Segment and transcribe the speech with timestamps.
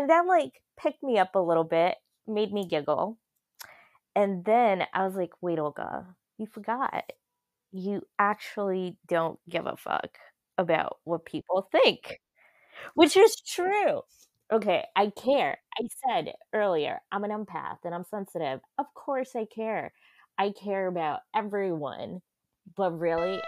[0.00, 1.96] and that like picked me up a little bit,
[2.26, 3.18] made me giggle.
[4.16, 6.06] And then I was like, wait, Olga,
[6.38, 7.04] you forgot.
[7.70, 10.08] You actually don't give a fuck
[10.56, 12.20] about what people think,
[12.94, 14.00] which is true.
[14.50, 15.58] Okay, I care.
[15.78, 18.60] I said earlier, I'm an empath and I'm sensitive.
[18.78, 19.92] Of course I care.
[20.38, 22.22] I care about everyone.
[22.74, 23.38] But really,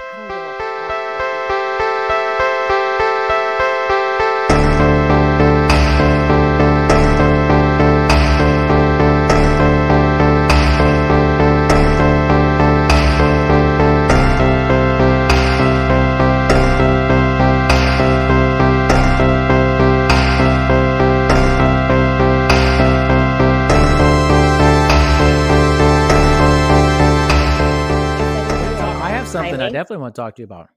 [29.72, 30.68] definitely want to talk to you about.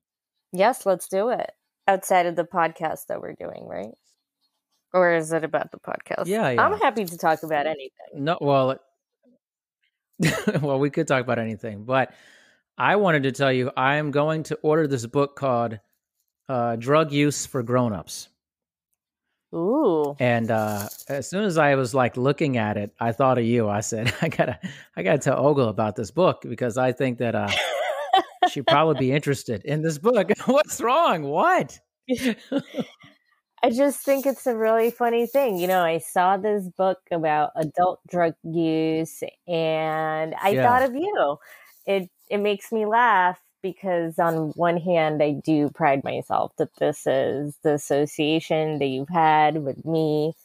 [0.52, 1.52] Yes, let's do it.
[1.88, 3.94] Outside of the podcast that we're doing, right?
[4.94, 6.26] Or is it about the podcast?
[6.28, 6.66] Yeah, yeah.
[6.66, 7.92] I'm happy to talk about anything.
[8.14, 8.80] No, well,
[10.62, 12.14] well, we could talk about anything, but
[12.78, 15.80] I wanted to tell you I am going to order this book called
[16.48, 18.30] uh, "Drug Use for Grown-ups."
[19.54, 20.16] Ooh.
[20.20, 23.70] And uh, as soon as I was like looking at it, I thought of you.
[23.70, 24.60] I said, I gotta,
[24.96, 27.50] I gotta tell Olga about this book because I think that uh,
[28.48, 30.30] she'd probably be interested in this book.
[30.46, 31.24] What's wrong?
[31.24, 31.80] What?
[33.64, 35.58] I just think it's a really funny thing.
[35.60, 40.62] You know, I saw this book about adult drug use and I Yeah.
[40.62, 41.38] thought of you.
[41.86, 47.08] It it makes me laugh because on one hand I do pride myself that this
[47.08, 50.36] is the association that you've had with me.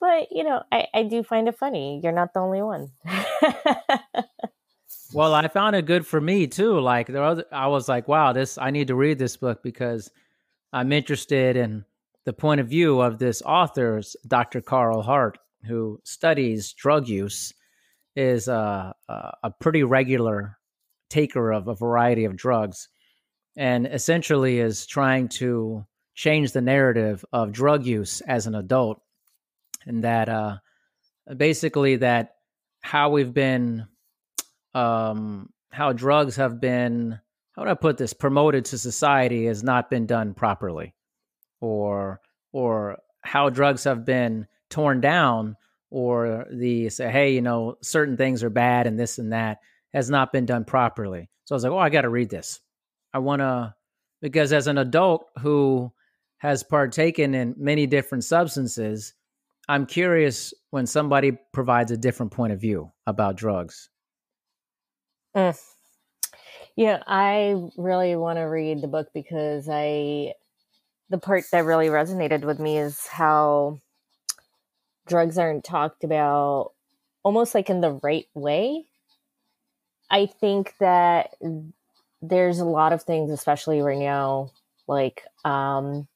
[0.00, 2.00] But you know, I, I do find it funny.
[2.02, 2.92] You're not the only one.
[5.14, 6.80] Well, I found it good for me too.
[6.80, 10.10] Like there was, I was like, wow, this I need to read this book because
[10.72, 11.84] I'm interested in
[12.24, 14.60] the point of view of this author, Dr.
[14.60, 17.52] Carl Hart, who studies drug use,
[18.16, 20.58] is a a, pretty regular
[21.10, 22.88] taker of a variety of drugs,
[23.56, 29.00] and essentially is trying to change the narrative of drug use as an adult,
[29.86, 30.56] and that uh,
[31.36, 32.34] basically that
[32.80, 33.86] how we've been
[34.74, 37.18] um, how drugs have been
[37.54, 40.94] how would I put this promoted to society has not been done properly,
[41.60, 42.20] or
[42.52, 45.56] or how drugs have been torn down,
[45.90, 49.58] or the say, hey, you know, certain things are bad and this and that
[49.92, 51.28] has not been done properly.
[51.44, 52.60] So I was like, oh, I got to read this.
[53.12, 53.74] I want to
[54.20, 55.92] because as an adult who
[56.38, 59.14] has partaken in many different substances,
[59.68, 63.90] I'm curious when somebody provides a different point of view about drugs.
[65.34, 65.54] Mm.
[66.76, 70.34] Yeah, I really want to read the book because I
[71.10, 73.80] the part that really resonated with me is how
[75.06, 76.72] drugs aren't talked about
[77.22, 78.84] almost like in the right way.
[80.10, 81.34] I think that
[82.22, 84.50] there's a lot of things, especially right now,
[84.86, 86.06] like um,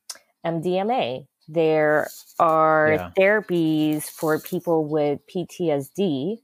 [0.44, 1.26] MDMA.
[1.48, 3.10] There are Yeah.
[3.18, 6.40] therapies for people with PTSD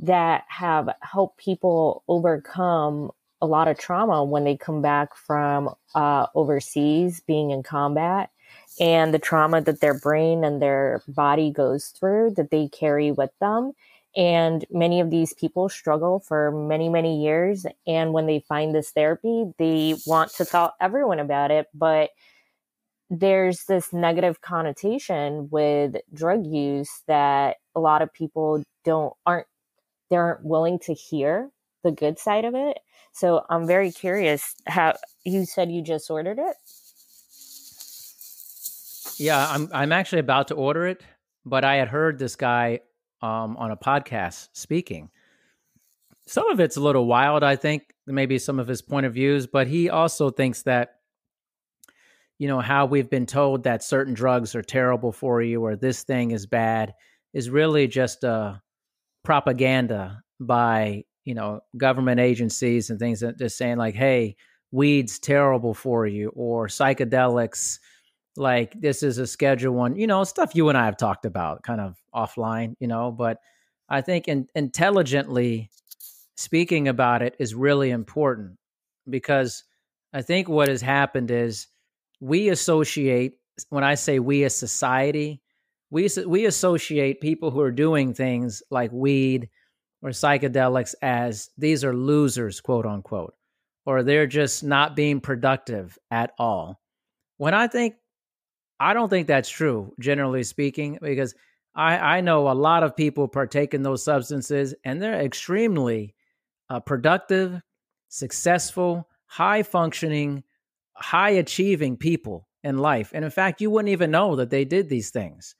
[0.00, 3.10] that have helped people overcome
[3.42, 8.30] a lot of trauma when they come back from uh, overseas being in combat
[8.78, 13.30] and the trauma that their brain and their body goes through that they carry with
[13.40, 13.72] them.
[14.16, 17.64] And many of these people struggle for many many years.
[17.86, 21.68] And when they find this therapy they want to tell everyone about it.
[21.74, 22.10] But
[23.08, 29.46] there's this negative connotation with drug use that a lot of people don't aren't
[30.10, 31.50] they aren't willing to hear
[31.82, 32.78] the good side of it.
[33.12, 36.56] So I'm very curious how you said you just ordered it.
[39.18, 41.02] Yeah, I'm I'm actually about to order it,
[41.44, 42.80] but I had heard this guy
[43.20, 45.10] um, on a podcast speaking.
[46.26, 49.46] Some of it's a little wild, I think, maybe some of his point of views,
[49.46, 51.00] but he also thinks that
[52.38, 56.04] you know how we've been told that certain drugs are terrible for you or this
[56.04, 56.94] thing is bad
[57.34, 58.62] is really just a
[59.22, 64.36] propaganda by you know government agencies and things that just saying like hey
[64.72, 67.78] weed's terrible for you or psychedelics
[68.36, 71.62] like this is a schedule one you know stuff you and i have talked about
[71.62, 73.38] kind of offline you know but
[73.88, 75.70] i think in, intelligently
[76.36, 78.56] speaking about it is really important
[79.08, 79.64] because
[80.14, 81.66] i think what has happened is
[82.20, 83.34] we associate
[83.68, 85.42] when i say we as society
[85.90, 89.48] we we associate people who are doing things like weed
[90.02, 93.34] or psychedelics as these are losers quote unquote
[93.86, 96.80] or they're just not being productive at all
[97.38, 97.94] when i think
[98.80, 101.34] I don't think that's true, generally speaking, because
[101.74, 106.14] I, I know a lot of people partake in those substances and they're extremely
[106.70, 107.60] uh, productive,
[108.08, 110.44] successful, high functioning,
[110.94, 113.10] high achieving people in life.
[113.12, 115.54] And in fact, you wouldn't even know that they did these things.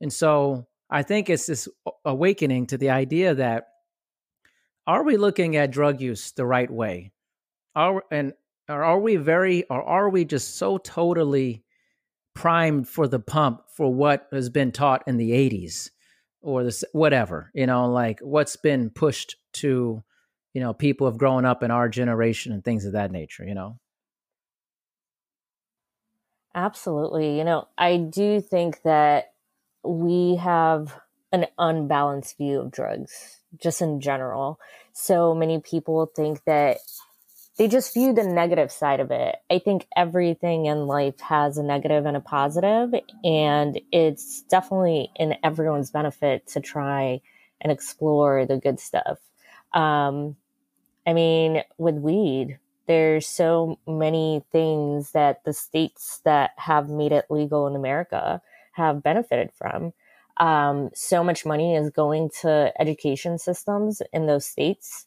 [0.00, 1.68] And so I think it's this
[2.04, 3.68] awakening to the idea that
[4.86, 7.12] are we looking at drug use the right way?
[7.74, 8.32] Are and
[8.68, 11.64] or are we very or are we just so totally
[12.34, 15.90] primed for the pump for what has been taught in the 80s
[16.42, 20.02] or this whatever, you know, like what's been pushed to,
[20.52, 23.54] you know, people have grown up in our generation and things of that nature, you
[23.54, 23.78] know?
[26.54, 27.36] Absolutely.
[27.36, 29.32] You know, I do think that
[29.86, 30.98] we have
[31.32, 34.58] an unbalanced view of drugs just in general.
[34.92, 36.78] So many people think that
[37.58, 39.36] they just view the negative side of it.
[39.50, 42.94] I think everything in life has a negative and a positive,
[43.24, 47.20] and it's definitely in everyone's benefit to try
[47.60, 49.18] and explore the good stuff.
[49.72, 50.36] Um,
[51.06, 57.26] I mean, with weed, there's so many things that the states that have made it
[57.30, 58.42] legal in America
[58.76, 59.92] have benefited from.
[60.38, 65.06] Um, so much money is going to education systems in those states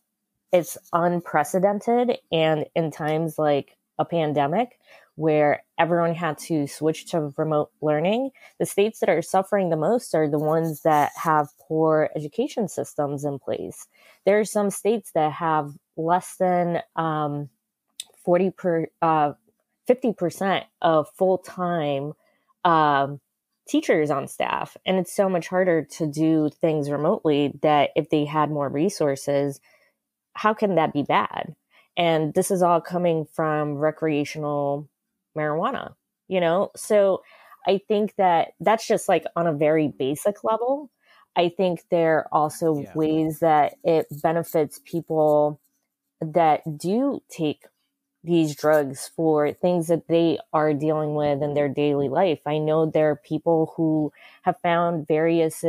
[0.51, 2.17] it's unprecedented.
[2.31, 4.79] And in times like a pandemic,
[5.15, 10.15] where everyone had to switch to remote learning, the states that are suffering the most
[10.15, 13.87] are the ones that have poor education systems in place.
[14.25, 17.49] There are some states that have less than um,
[18.23, 19.33] 40 per, uh,
[19.89, 22.13] 50% of full time
[22.63, 23.19] um,
[23.69, 24.75] teachers on staff.
[24.85, 29.61] And it's so much harder to do things remotely that if they had more resources,
[30.33, 31.55] how can that be bad?
[31.95, 34.89] And this is all coming from recreational
[35.37, 35.93] marijuana,
[36.27, 36.71] you know?
[36.75, 37.23] So
[37.67, 40.89] I think that that's just like on a very basic level.
[41.35, 42.91] I think there are also yeah.
[42.95, 45.59] ways that it benefits people
[46.21, 47.65] that do take
[48.23, 52.39] these drugs for things that they are dealing with in their daily life.
[52.45, 54.11] I know there are people who
[54.43, 55.63] have found various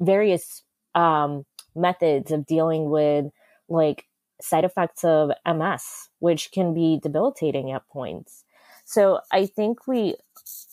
[0.00, 0.62] various
[0.94, 3.26] um, methods of dealing with
[3.68, 4.06] like
[4.40, 8.44] side effects of MS, which can be debilitating at points.
[8.84, 10.16] So I think we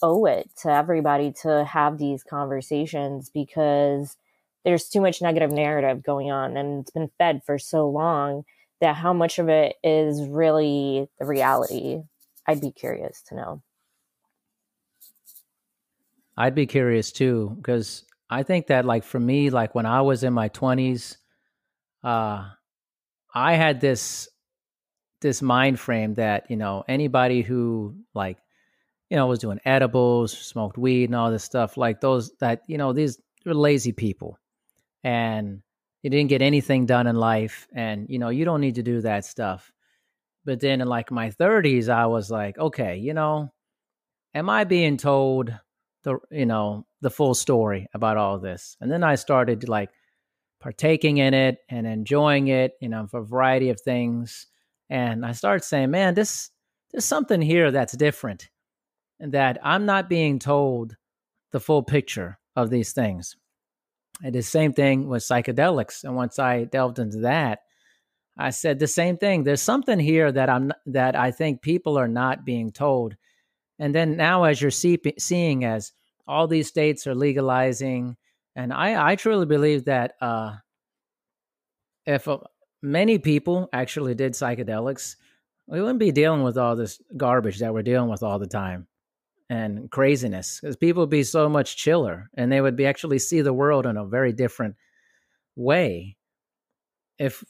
[0.01, 4.17] owe it to everybody to have these conversations because
[4.65, 8.43] there's too much negative narrative going on and it's been fed for so long
[8.81, 12.01] that how much of it is really the reality
[12.47, 13.61] i'd be curious to know.
[16.37, 20.23] I'd be curious too because i think that like for me like when i was
[20.23, 21.17] in my 20s
[22.03, 22.49] uh
[23.33, 24.29] I had this
[25.21, 28.37] this mind frame that you know anybody who like
[29.09, 32.77] you know was doing edibles, smoked weed, and all this stuff like those that you
[32.77, 34.37] know these were lazy people,
[35.03, 35.61] and
[36.03, 39.01] you didn't get anything done in life, and you know you don't need to do
[39.01, 39.71] that stuff.
[40.44, 43.53] But then in like my 30s, I was like, okay, you know,
[44.33, 45.53] am I being told
[46.03, 48.75] the you know the full story about all this?
[48.81, 49.92] And then I started like
[50.59, 54.48] partaking in it and enjoying it, you know, for a variety of things.
[54.89, 56.50] And I started saying, man, this
[56.92, 58.50] there's something here that's different,
[59.19, 60.95] and that I'm not being told
[61.51, 63.36] the full picture of these things.
[64.23, 66.03] And the same thing with psychedelics.
[66.03, 67.59] And once I delved into that,
[68.37, 69.43] I said the same thing.
[69.43, 73.15] There's something here that I'm that I think people are not being told.
[73.79, 75.91] And then now, as you're see, seeing as
[76.27, 78.15] all these states are legalizing
[78.55, 80.55] and I, I truly believe that uh,
[82.05, 82.39] if uh,
[82.81, 85.15] many people actually did psychedelics,
[85.67, 88.87] we wouldn't be dealing with all this garbage that we're dealing with all the time
[89.51, 93.41] and craziness because people would be so much chiller and they would be actually see
[93.41, 94.77] the world in a very different
[95.58, 96.15] way
[97.20, 97.43] if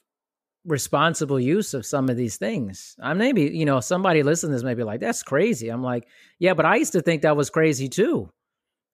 [0.65, 2.95] responsible use of some of these things.
[2.99, 5.69] I'm maybe, you know, somebody listening to this may be like, that's crazy.
[5.69, 6.07] I'm like,
[6.39, 8.31] yeah, but I used to think that was crazy too.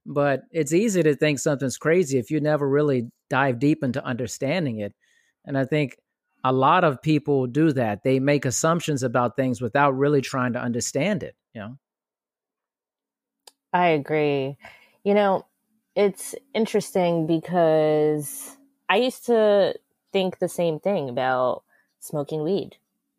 [0.05, 4.79] But it's easy to think something's crazy if you never really dive deep into understanding
[4.79, 4.93] it.
[5.45, 5.97] And I think
[6.43, 8.03] a lot of people do that.
[8.03, 11.77] They make assumptions about things without really trying to understand it, you know.
[13.73, 14.57] I agree.
[15.03, 15.45] You know,
[15.95, 18.57] it's interesting because
[18.89, 19.75] I used to
[20.13, 21.63] think the same thing about
[21.99, 22.77] smoking weed,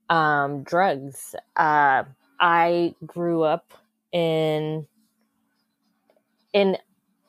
[0.08, 1.34] um, drugs.
[1.56, 2.04] Uh,
[2.40, 3.72] I grew up
[4.12, 4.86] in
[6.52, 6.78] in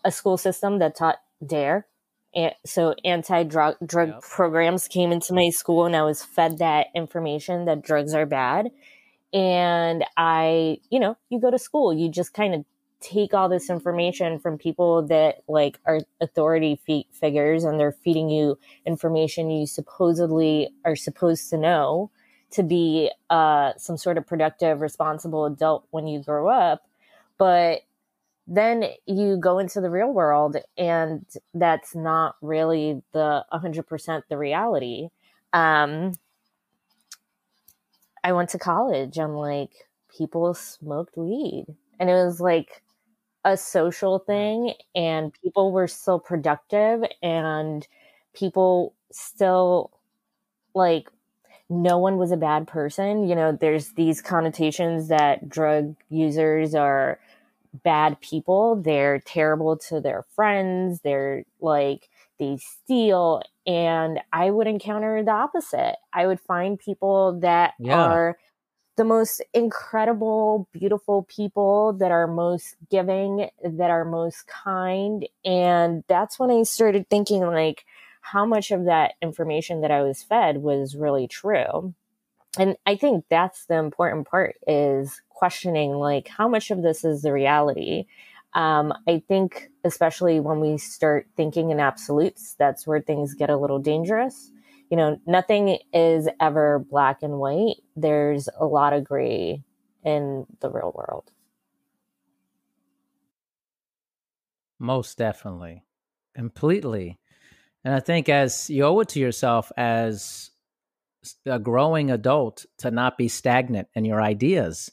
[0.06, 1.86] a school system that taught DARE
[2.34, 4.22] and so anti-drug drug yep.
[4.22, 8.70] programs came into my school and i was fed that information that drugs are bad
[9.34, 12.64] and i you know you go to school you just kind of
[13.02, 16.80] take all this information from people that like are authority
[17.12, 22.12] figures and they're feeding you information you supposedly are supposed to know
[22.52, 26.88] to be uh, some sort of productive responsible adult when you grow up.
[27.38, 27.82] But
[28.48, 35.10] then you go into the real world and that's not really the 100% the reality.
[35.54, 36.14] Um,
[38.24, 39.72] i went to college and like
[40.16, 41.66] people smoked weed
[42.00, 42.82] and it was like
[43.46, 47.88] a social thing and people were still productive and
[48.34, 49.92] people still
[50.76, 51.10] like
[51.70, 57.20] no one was a bad person you know there's these connotations that drug users are
[57.84, 65.24] bad people they're terrible to their friends they're like they steal and i would encounter
[65.24, 68.04] the opposite i would find people that yeah.
[68.04, 68.38] are
[69.00, 75.26] the most incredible, beautiful people that are most giving, that are most kind.
[75.46, 77.86] And that's when I started thinking, like,
[78.20, 81.94] how much of that information that I was fed was really true.
[82.58, 87.22] And I think that's the important part is questioning, like, how much of this is
[87.22, 88.06] the reality?
[88.52, 93.56] Um, I think, especially when we start thinking in absolutes, that's where things get a
[93.56, 94.52] little dangerous
[94.90, 97.76] you know, nothing is ever black and white.
[97.96, 99.64] There's a lot of gray
[100.04, 101.32] in the real world.
[104.80, 105.84] Most definitely.
[106.36, 107.20] Completely.
[107.84, 110.52] And I think as you owe it to yourself as
[111.46, 114.92] a growing adult to not be stagnant in your ideas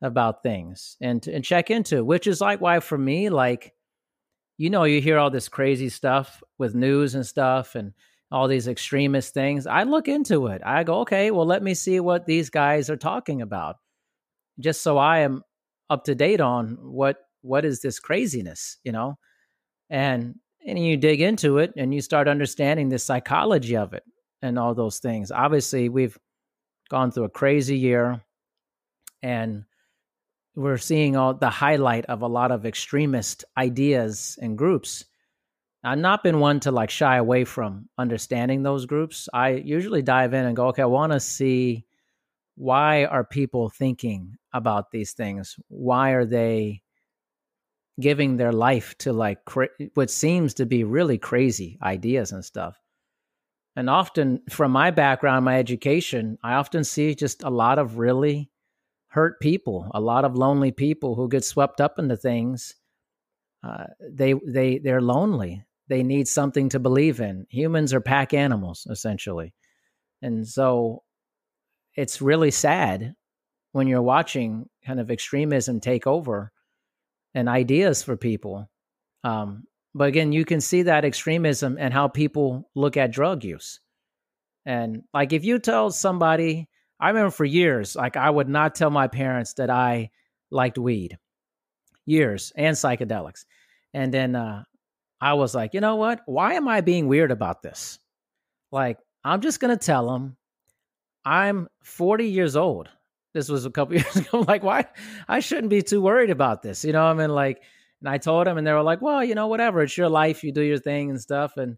[0.00, 3.72] about things and and check into which is like why for me like
[4.58, 7.92] you know you hear all this crazy stuff with news and stuff and
[8.32, 10.62] all these extremist things, I look into it.
[10.64, 13.76] I go, okay, well, let me see what these guys are talking about,
[14.58, 15.42] just so I am
[15.90, 19.18] up to date on what what is this craziness, you know,
[19.90, 20.36] and
[20.66, 24.04] and you dig into it and you start understanding the psychology of it
[24.40, 25.30] and all those things.
[25.30, 26.18] Obviously, we've
[26.88, 28.22] gone through a crazy year,
[29.22, 29.64] and
[30.54, 35.04] we're seeing all the highlight of a lot of extremist ideas and groups
[35.84, 39.28] I've not been one to like shy away from understanding those groups.
[39.34, 41.84] I usually dive in and go, okay, I want to see
[42.54, 45.56] why are people thinking about these things?
[45.68, 46.82] Why are they
[48.00, 52.78] giving their life to like cra- what seems to be really crazy ideas and stuff?
[53.74, 58.50] And often, from my background, my education, I often see just a lot of really
[59.08, 62.74] hurt people, a lot of lonely people who get swept up into things.
[63.64, 67.46] Uh, they they they're lonely they need something to believe in.
[67.50, 69.52] Humans are pack animals, essentially.
[70.22, 71.02] And so
[71.94, 73.14] it's really sad
[73.72, 76.52] when you're watching kind of extremism take over
[77.34, 78.70] and ideas for people.
[79.24, 83.80] Um, but again, you can see that extremism and how people look at drug use.
[84.64, 86.68] And like if you tell somebody,
[87.00, 90.10] I remember for years, like I would not tell my parents that I
[90.50, 91.18] liked weed,
[92.06, 93.44] years and psychedelics.
[93.92, 94.62] And then uh,
[95.22, 96.20] I was like, you know what?
[96.26, 98.00] Why am I being weird about this?
[98.72, 100.36] Like, I'm just going to tell them
[101.24, 102.88] I'm 40 years old.
[103.32, 104.40] This was a couple years ago.
[104.40, 104.84] I'm like, why?
[105.28, 106.84] I shouldn't be too worried about this.
[106.84, 107.62] You know, I mean, like,
[108.00, 109.82] and I told them, and they were like, well, you know, whatever.
[109.82, 110.42] It's your life.
[110.42, 111.56] You do your thing and stuff.
[111.56, 111.76] And,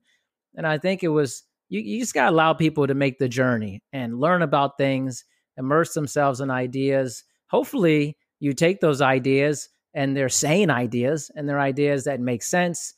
[0.54, 3.28] and I think it was, you, you just got to allow people to make the
[3.28, 5.22] journey and learn about things,
[5.58, 7.24] immerse themselves in ideas.
[7.48, 12.94] Hopefully, you take those ideas and they're sane ideas and they're ideas that make sense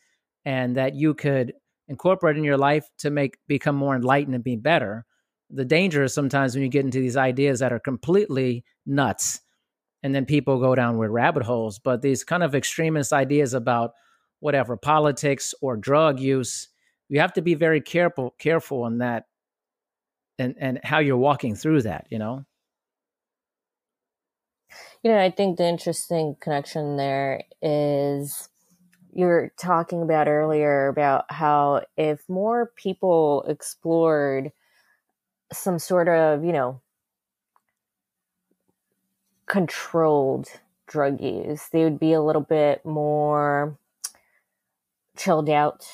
[0.47, 1.53] and that you could
[1.89, 5.05] incorporate in your life to make become more enlightened and be better.
[5.51, 9.41] The danger is sometimes when you get into these ideas that are completely nuts
[10.03, 11.79] and then people go down with rabbit holes.
[11.81, 13.93] But these kind of extremist ideas about
[14.41, 16.69] whatever politics or drug use,
[17.09, 19.25] you have to be very careful careful in that
[20.39, 22.45] and and how you're walking through that, you know.
[25.03, 28.49] You know, I think the interesting connection there is
[29.17, 34.53] you were talking about earlier about how if more people explored
[35.53, 36.83] some sort of, you know,
[39.47, 40.49] controlled
[40.87, 43.79] drug use, they would be a little bit more
[45.17, 45.87] chilled out.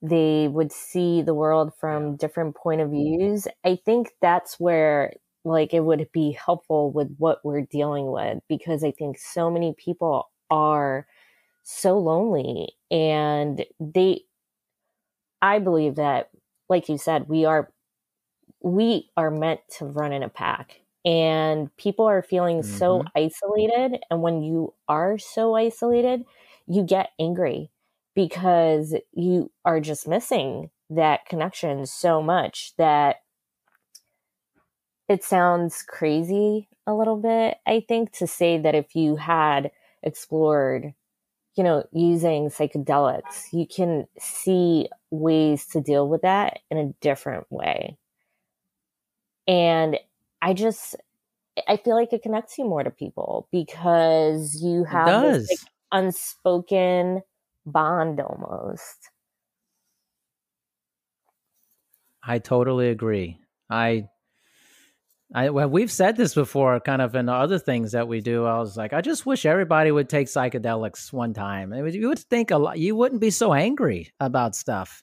[0.00, 3.48] They would see the world from different point of views.
[3.64, 5.14] I think that's where
[5.44, 9.74] like it would be helpful with what we're dealing with because I think so many
[9.76, 11.08] people are
[11.62, 14.22] so lonely and they
[15.40, 16.30] i believe that
[16.68, 17.72] like you said we are
[18.62, 22.78] we are meant to run in a pack and people are feeling mm-hmm.
[22.78, 26.24] so isolated and when you are so isolated
[26.66, 27.70] you get angry
[28.14, 33.16] because you are just missing that connection so much that
[35.08, 39.70] it sounds crazy a little bit i think to say that if you had
[40.02, 40.94] explored
[41.56, 47.50] you know using psychedelics you can see ways to deal with that in a different
[47.50, 47.98] way
[49.46, 49.98] and
[50.40, 50.96] I just
[51.68, 55.60] I feel like it connects you more to people because you have this like,
[55.92, 57.22] unspoken
[57.66, 59.10] bond almost.
[62.24, 63.38] I totally agree.
[63.70, 64.08] I
[65.34, 68.44] I well, we've said this before, kind of in other things that we do.
[68.44, 71.72] I was like, I just wish everybody would take psychedelics one time.
[71.72, 72.78] you would think a lot.
[72.78, 75.02] You wouldn't be so angry about stuff.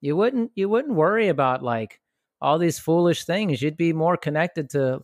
[0.00, 0.52] You wouldn't.
[0.54, 2.00] You wouldn't worry about like
[2.40, 3.60] all these foolish things.
[3.60, 5.00] You'd be more connected to,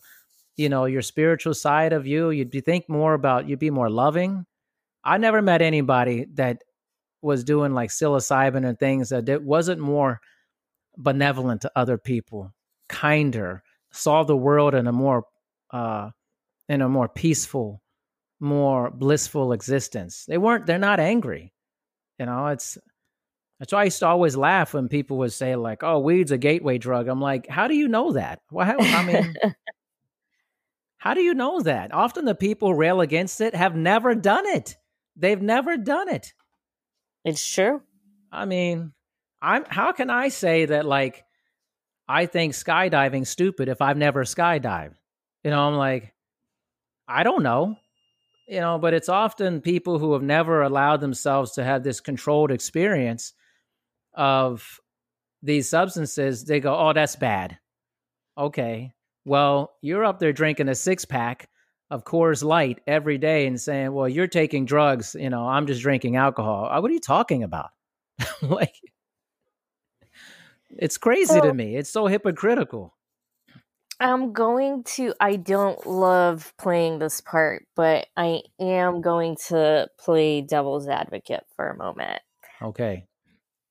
[0.56, 2.30] you know, your spiritual side of you.
[2.30, 3.48] You'd be think more about.
[3.48, 4.46] You'd be more loving.
[5.04, 6.62] I never met anybody that
[7.20, 10.20] was doing like psilocybin and things that wasn't more
[10.96, 12.54] benevolent to other people,
[12.88, 13.62] kinder,
[13.94, 15.24] saw the world in a more
[15.72, 16.10] uh
[16.68, 17.82] in a more peaceful,
[18.40, 20.24] more blissful existence.
[20.26, 21.52] They weren't they're not angry.
[22.18, 22.78] You know, it's
[23.58, 26.38] that's why I used to always laugh when people would say like, "Oh, weed's a
[26.38, 29.34] gateway drug." I'm like, "How do you know that?" Well, how, I mean,
[30.98, 31.94] how do you know that?
[31.94, 34.76] Often the people rail against it have never done it.
[35.16, 36.34] They've never done it.
[37.24, 37.80] It's true.
[38.32, 38.92] I mean,
[39.40, 39.64] I'm.
[39.68, 41.24] How can I say that like
[42.08, 44.94] I think skydiving stupid if I've never skydived?
[45.42, 46.12] You know, I'm like,
[47.08, 47.76] I don't know.
[48.46, 52.50] You know, but it's often people who have never allowed themselves to have this controlled
[52.50, 53.32] experience
[54.12, 54.80] of
[55.42, 57.58] these substances, they go, oh, that's bad.
[58.36, 58.92] Okay.
[59.24, 61.48] Well, you're up there drinking a six pack
[61.90, 65.14] of Coors Light every day and saying, well, you're taking drugs.
[65.18, 66.68] You know, I'm just drinking alcohol.
[66.70, 67.70] Uh, what are you talking about?
[68.42, 68.74] like,
[70.78, 71.76] it's crazy to me.
[71.76, 72.94] It's so hypocritical.
[74.00, 80.40] I'm going to, I don't love playing this part, but I am going to play
[80.40, 82.20] devil's advocate for a moment.
[82.60, 83.06] Okay.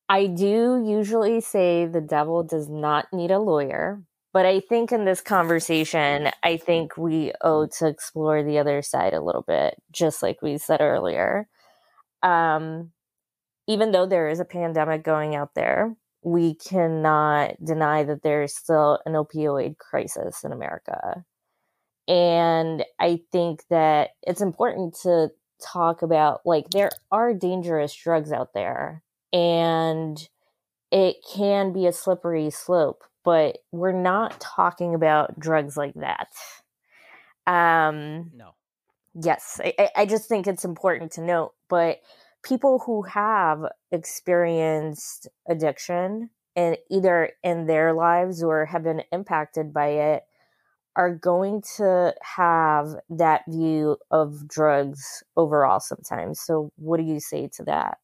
[0.07, 5.05] I do usually say the devil does not need a lawyer, but I think in
[5.05, 10.23] this conversation, I think we owe to explore the other side a little bit, just
[10.23, 11.47] like we said earlier.
[12.21, 12.91] Um,
[13.67, 18.55] even though there is a pandemic going out there, we cannot deny that there is
[18.55, 21.25] still an opioid crisis in America.
[22.07, 25.29] And I think that it's important to
[25.61, 30.27] talk about like there are dangerous drugs out there and
[30.91, 36.27] it can be a slippery slope, but we're not talking about drugs like that.
[37.47, 38.51] Um, no.
[39.15, 41.53] Yes, I, I just think it's important to note.
[41.67, 41.99] But
[42.43, 49.87] people who have experienced addiction and either in their lives or have been impacted by
[49.87, 50.23] it
[50.95, 56.39] are going to have that view of drugs overall sometimes.
[56.39, 57.97] So, what do you say to that?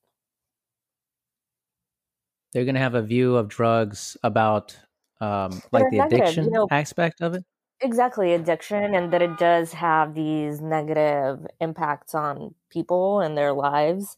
[2.54, 4.78] they're going to have a view of drugs about
[5.22, 7.44] um, like the negative, addiction you know, aspect of it
[7.82, 14.18] exactly addiction and that it does have these negative impacts on people and their lives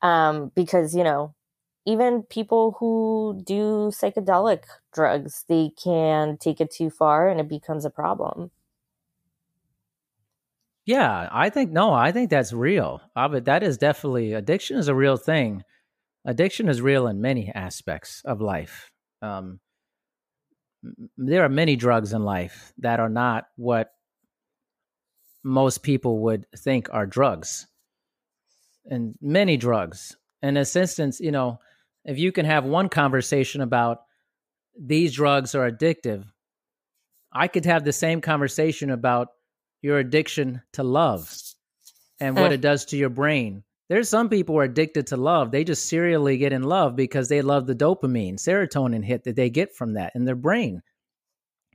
[0.00, 1.34] um, because you know
[1.86, 7.84] even people who do psychedelic drugs they can take it too far and it becomes
[7.84, 8.50] a problem.
[10.84, 13.00] Yeah i think no i think that's real.
[13.14, 15.64] I, but that is definitely addiction is a real thing.
[16.24, 18.90] Addiction is real in many aspects of life.
[19.22, 19.60] Um,
[21.16, 23.92] there are many drugs in life that are not what
[25.44, 27.66] most people would think are drugs,
[28.86, 30.16] and many drugs.
[30.42, 31.60] In this instance, you know,
[32.04, 34.02] if you can have one conversation about
[34.78, 36.24] these drugs are addictive,
[37.32, 39.28] I could have the same conversation about
[39.80, 41.32] your addiction to love
[42.20, 42.54] and what uh.
[42.54, 45.50] it does to your brain there's some people who are addicted to love.
[45.50, 49.50] They just serially get in love because they love the dopamine, serotonin hit that they
[49.50, 50.82] get from that in their brain.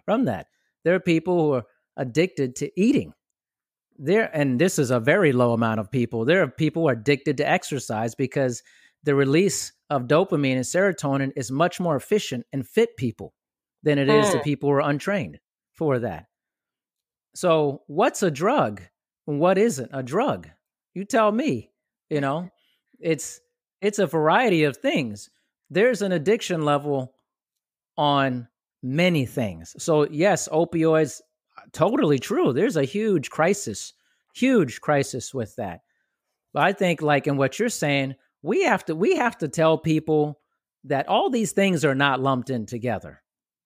[0.05, 0.47] From that,
[0.83, 1.63] there are people who are
[1.97, 3.13] addicted to eating.
[3.99, 6.23] There, and this is a very low amount of people.
[6.23, 8.63] There are people who are addicted to exercise because
[9.03, 13.33] the release of dopamine and serotonin is much more efficient in fit people
[13.83, 14.31] than it is mm.
[14.33, 15.39] to people who are untrained
[15.73, 16.25] for that.
[17.35, 18.81] So, what's a drug?
[19.25, 20.47] What isn't a drug?
[20.93, 21.71] You tell me.
[22.09, 22.49] You know,
[22.99, 23.39] it's
[23.81, 25.29] it's a variety of things.
[25.69, 27.13] There's an addiction level
[27.97, 28.47] on
[28.81, 29.75] many things.
[29.77, 31.21] So yes, opioids
[31.57, 32.53] uh, totally true.
[32.53, 33.93] There's a huge crisis,
[34.33, 35.81] huge crisis with that.
[36.53, 39.77] But I think, like in what you're saying, we have to we have to tell
[39.77, 40.39] people
[40.85, 43.21] that all these things are not lumped in together.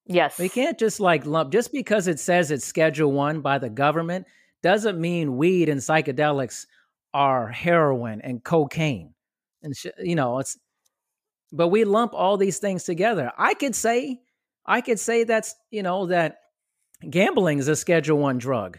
[0.06, 0.38] Yes.
[0.38, 4.26] We can't just like lump just because it says it's schedule 1 by the government
[4.62, 6.66] doesn't mean weed and psychedelics
[7.14, 9.14] are heroin and cocaine.
[9.62, 10.58] And sh- you know, it's
[11.52, 13.30] but we lump all these things together.
[13.36, 14.20] I could say
[14.64, 16.38] I could say that's, you know, that
[17.08, 18.78] gambling is a schedule 1 drug.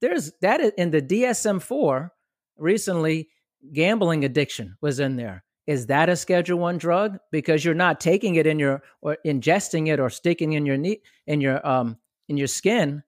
[0.00, 2.10] There's that in the DSM-4
[2.58, 3.28] recently
[3.72, 8.36] gambling addiction was in there is that a schedule 1 drug because you're not taking
[8.36, 11.96] it in your or ingesting it or sticking in your knee in your um
[12.28, 13.02] in your skin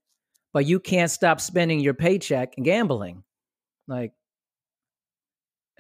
[0.53, 3.23] but you can't stop spending your paycheck gambling
[3.89, 4.13] like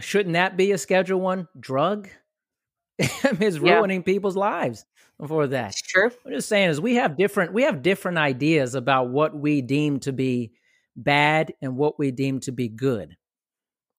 [0.00, 2.08] shouldn't that be a schedule 1 drug
[2.98, 4.04] it's ruining yeah.
[4.04, 4.84] people's lives
[5.26, 5.70] for that.
[5.70, 6.10] It's true.
[6.26, 10.00] I'm just saying is we have different we have different ideas about what we deem
[10.00, 10.52] to be
[10.96, 13.16] bad and what we deem to be good.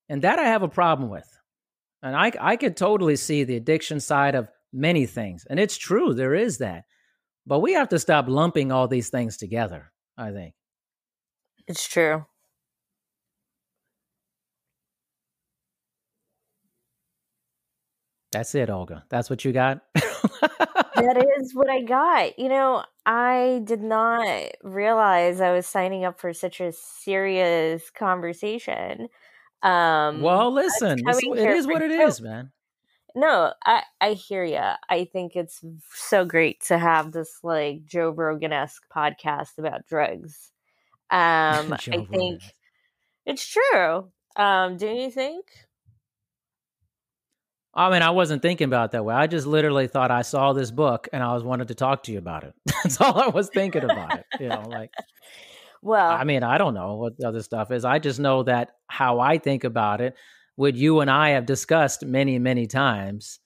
[0.08, 1.28] And that I have a problem with.
[2.02, 5.46] And I, I could totally see the addiction side of many things.
[5.50, 6.86] And it's true, there is that.
[7.46, 10.54] But we have to stop lumping all these things together, I think.
[11.68, 12.26] It's true.
[18.32, 19.04] That's it, Olga.
[19.10, 19.82] That's what you got?
[19.96, 22.38] that is what I got.
[22.38, 29.08] You know, I did not realize I was signing up for such a serious conversation.
[29.64, 32.52] Um, well, listen, it is what it is, man.
[33.16, 34.62] No, I I hear you.
[34.90, 35.62] I think it's
[35.94, 40.52] so great to have this like Joe Rogan esque podcast about drugs.
[41.12, 42.44] Um, I think
[43.26, 44.12] it's true.
[44.36, 45.46] Um, do you think?
[47.74, 49.14] I mean, I wasn't thinking about that way.
[49.14, 52.12] I just literally thought I saw this book and I was wanted to talk to
[52.12, 52.54] you about it.
[52.66, 54.26] That's all I was thinking about it.
[54.40, 54.92] You know, like
[55.82, 57.86] well, I mean, I don't know what the other stuff is.
[57.86, 60.16] I just know that how I think about it,
[60.56, 63.40] what you and I have discussed many, many times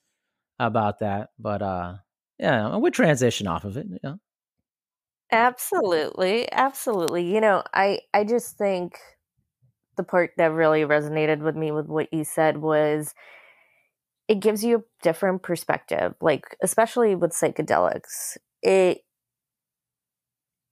[0.58, 1.30] about that.
[1.38, 1.96] But uh
[2.40, 3.88] yeah, we transition off of it.
[4.04, 4.16] Yeah.
[5.32, 6.50] Absolutely.
[6.52, 7.34] Absolutely.
[7.34, 8.98] You know, I I just think
[9.98, 13.14] the part that really resonated with me with what you said was
[14.28, 19.02] it gives you a different perspective like especially with psychedelics it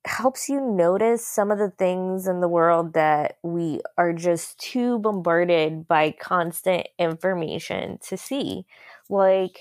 [0.06, 4.98] helps you notice some of the things in the world that we are just too
[5.00, 8.66] bombarded by constant information to see
[9.10, 9.60] like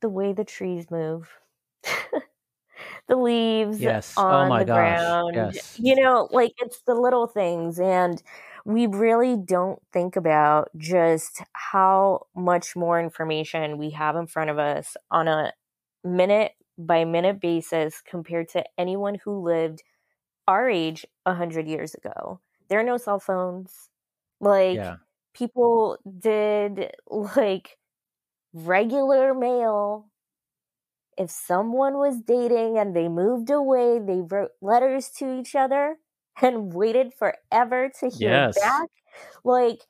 [0.00, 1.28] the way the trees move
[3.08, 4.14] the leaves yes.
[4.16, 4.74] Oh on oh my the gosh.
[4.74, 5.78] ground yes.
[5.78, 8.22] you know like it's the little things and
[8.64, 14.58] we really don't think about just how much more information we have in front of
[14.58, 15.52] us on a
[16.04, 19.82] minute by minute basis compared to anyone who lived
[20.46, 22.40] our age 100 years ago.
[22.68, 23.90] There are no cell phones.
[24.40, 24.96] Like, yeah.
[25.34, 27.78] people did like
[28.54, 30.10] regular mail.
[31.18, 35.98] If someone was dating and they moved away, they wrote letters to each other
[36.42, 38.60] and waited forever to hear yes.
[38.60, 38.88] back.
[39.44, 39.82] Like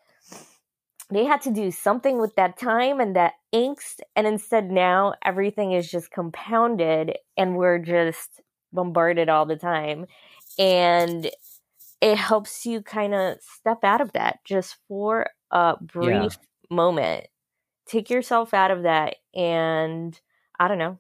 [1.11, 4.01] they had to do something with that time and that angst.
[4.15, 8.41] And instead, now everything is just compounded and we're just
[8.73, 10.07] bombarded all the time.
[10.59, 11.31] And
[12.01, 16.75] it helps you kind of step out of that just for a brief yeah.
[16.75, 17.27] moment.
[17.87, 20.19] Take yourself out of that and
[20.61, 20.99] I don't know,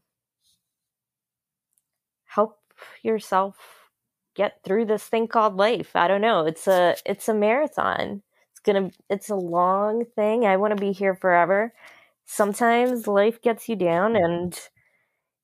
[2.24, 2.58] help
[3.02, 3.77] yourself
[4.38, 5.90] get through this thing called life.
[5.94, 6.46] I don't know.
[6.46, 8.22] It's a it's a marathon.
[8.52, 10.46] It's gonna it's a long thing.
[10.46, 11.74] I want to be here forever.
[12.24, 14.58] Sometimes life gets you down and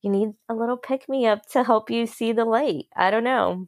[0.02, 2.86] you need a little pick me up to help you see the light.
[2.96, 3.66] I don't know.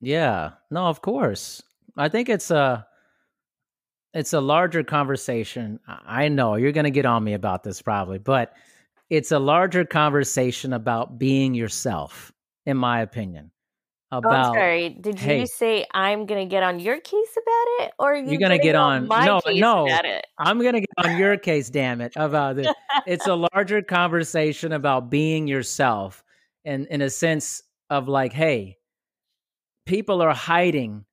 [0.00, 0.50] Yeah.
[0.70, 1.62] No, of course.
[1.96, 2.84] I think it's a
[4.12, 5.78] it's a larger conversation.
[5.86, 8.54] I know you're going to get on me about this probably, but
[9.10, 12.32] it's a larger conversation about being yourself
[12.66, 13.52] in my opinion
[14.10, 14.50] Oh, about.
[14.50, 14.88] Oh, sorry.
[14.88, 18.16] Did hey, you say I'm going to get on your case about it, or are
[18.16, 20.26] you are going to get on, my no, case no, about it?
[20.38, 21.68] I'm going to get on your case.
[21.68, 22.12] Damn it!
[22.16, 22.76] About uh, it.
[23.06, 26.24] it's a larger conversation about being yourself,
[26.64, 28.78] and in a sense of like, hey,
[29.84, 31.04] people are hiding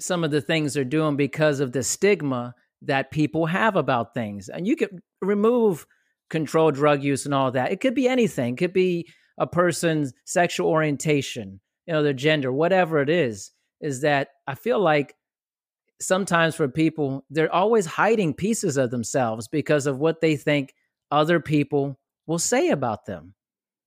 [0.00, 4.48] some of the things they're doing because of the stigma that people have about things,
[4.48, 5.86] and you could remove
[6.28, 7.70] controlled drug use and all that.
[7.70, 8.54] It could be anything.
[8.54, 13.50] It could be a person's sexual orientation you know, their gender, whatever it is,
[13.80, 15.16] is that I feel like
[16.00, 20.72] sometimes for people, they're always hiding pieces of themselves because of what they think
[21.10, 21.98] other people
[22.28, 23.34] will say about them.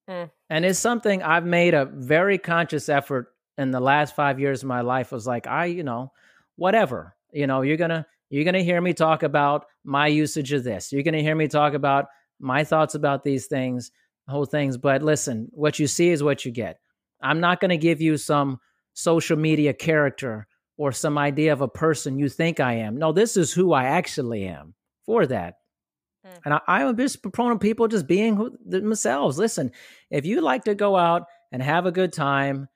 [0.09, 0.29] Mm.
[0.49, 4.67] And it's something I've made a very conscious effort in the last five years of
[4.67, 6.11] my life was like, I, you know,
[6.57, 7.15] whatever.
[7.31, 10.91] You know, you're gonna you're gonna hear me talk about my usage of this.
[10.91, 13.91] You're gonna hear me talk about my thoughts about these things,
[14.27, 14.75] whole things.
[14.75, 16.79] But listen, what you see is what you get.
[17.23, 18.59] I'm not gonna give you some
[18.93, 22.97] social media character or some idea of a person you think I am.
[22.97, 24.73] No, this is who I actually am
[25.05, 25.55] for that.
[26.25, 26.39] Mm.
[26.45, 29.37] And I, I'm a big proponent of people just being who, themselves.
[29.37, 29.71] Listen,
[30.09, 32.67] if you like to go out and have a good time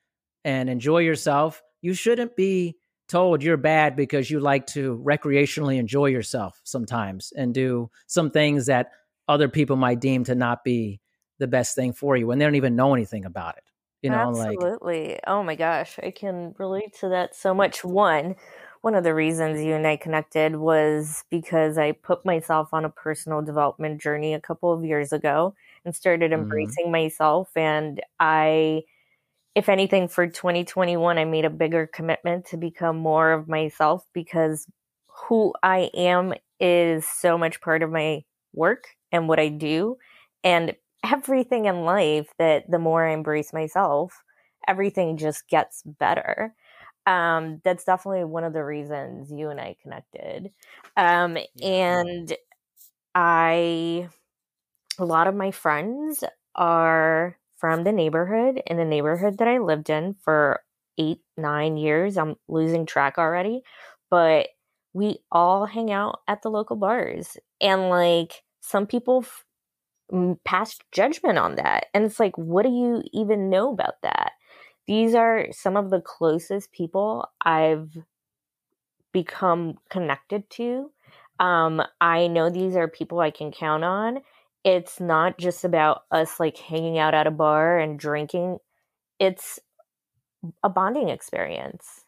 [0.43, 6.07] and enjoy yourself, you shouldn't be told you're bad because you like to recreationally enjoy
[6.07, 8.91] yourself sometimes and do some things that
[9.27, 10.99] other people might deem to not be
[11.39, 13.63] the best thing for you when they don't even know anything about it.
[14.01, 15.09] You know, absolutely.
[15.09, 17.83] Like, oh my gosh, I can relate to that so much.
[17.83, 18.35] One,
[18.81, 22.89] one of the reasons you and I connected was because I put myself on a
[22.89, 26.43] personal development journey a couple of years ago and started mm-hmm.
[26.43, 26.91] embracing mm-hmm.
[26.91, 27.49] myself.
[27.55, 28.83] And I,
[29.55, 34.67] if anything, for 2021, I made a bigger commitment to become more of myself because
[35.07, 39.97] who I am is so much part of my work and what I do.
[40.43, 44.23] And everything in life that the more I embrace myself,
[44.67, 46.53] everything just gets better.
[47.05, 50.51] Um, that's definitely one of the reasons you and I connected.
[50.97, 52.35] Um, and
[53.15, 54.09] I,
[54.99, 56.23] a lot of my friends
[56.55, 60.61] are from the neighborhood in the neighborhood that I lived in for
[60.97, 62.17] eight, nine years.
[62.17, 63.61] I'm losing track already,
[64.09, 64.49] but
[64.93, 67.37] we all hang out at the local bars.
[67.61, 69.25] And like some people
[70.45, 71.87] pass judgment on that.
[71.93, 74.31] And it's like, what do you even know about that?
[74.87, 77.97] These are some of the closest people I've
[79.11, 80.91] become connected to.
[81.39, 84.19] Um, I know these are people I can count on.
[84.63, 88.57] It's not just about us like hanging out at a bar and drinking,
[89.19, 89.59] it's
[90.63, 92.05] a bonding experience.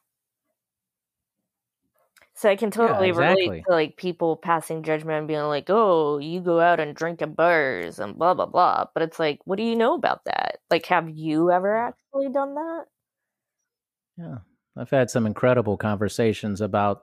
[2.39, 3.49] So I can totally yeah, exactly.
[3.49, 7.21] relate to like people passing judgment and being like, "Oh, you go out and drink
[7.21, 10.59] at bars and blah blah blah." But it's like, what do you know about that?
[10.71, 12.85] Like, have you ever actually done that?
[14.17, 14.37] Yeah,
[14.77, 17.01] I've had some incredible conversations about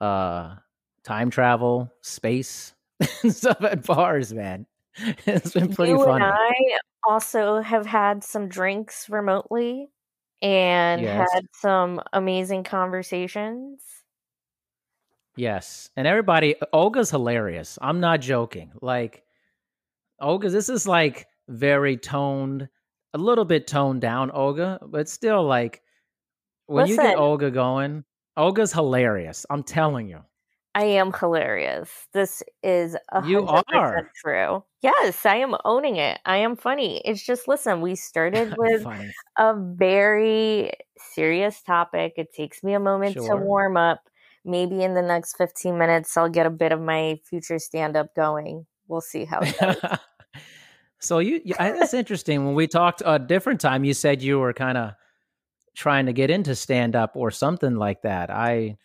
[0.00, 0.54] uh
[1.02, 2.74] time travel, space,
[3.24, 4.32] and stuff at bars.
[4.32, 4.66] Man,
[5.26, 6.26] it's been pretty you funny.
[6.26, 9.88] And I also have had some drinks remotely
[10.40, 11.28] and yes.
[11.34, 14.03] had some amazing conversations
[15.36, 15.90] Yes.
[15.96, 17.78] And everybody, Olga's hilarious.
[17.82, 18.72] I'm not joking.
[18.80, 19.24] Like,
[20.20, 22.68] Olga, this is like very toned,
[23.12, 25.82] a little bit toned down, Olga, but still like
[26.66, 28.04] when Listen, you get Olga going,
[28.36, 29.44] Olga's hilarious.
[29.50, 30.20] I'm telling you.
[30.76, 31.88] I am hilarious.
[32.12, 34.64] This is a you are true.
[34.82, 36.18] Yes, I am owning it.
[36.26, 37.00] I am funny.
[37.04, 37.80] It's just listen.
[37.80, 38.84] We started with
[39.38, 42.14] a very serious topic.
[42.16, 43.28] It takes me a moment sure.
[43.28, 44.00] to warm up
[44.44, 48.14] maybe in the next 15 minutes I'll get a bit of my future stand up
[48.14, 48.66] going.
[48.88, 49.98] We'll see how it goes.
[51.00, 52.44] so you, you that's interesting.
[52.44, 54.92] When we talked a different time, you said you were kind of
[55.74, 58.30] trying to get into stand up or something like that.
[58.30, 58.76] I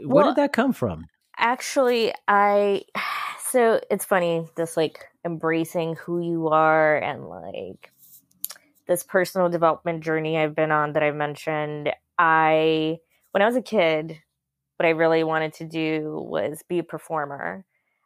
[0.00, 1.06] where well, did that come from?
[1.38, 2.82] Actually, I
[3.50, 7.92] so it's funny this like embracing who you are and like
[8.86, 11.92] this personal development journey I've been on that I mentioned.
[12.18, 12.98] I
[13.32, 14.18] when I was a kid,
[14.76, 17.64] what I really wanted to do was be a performer.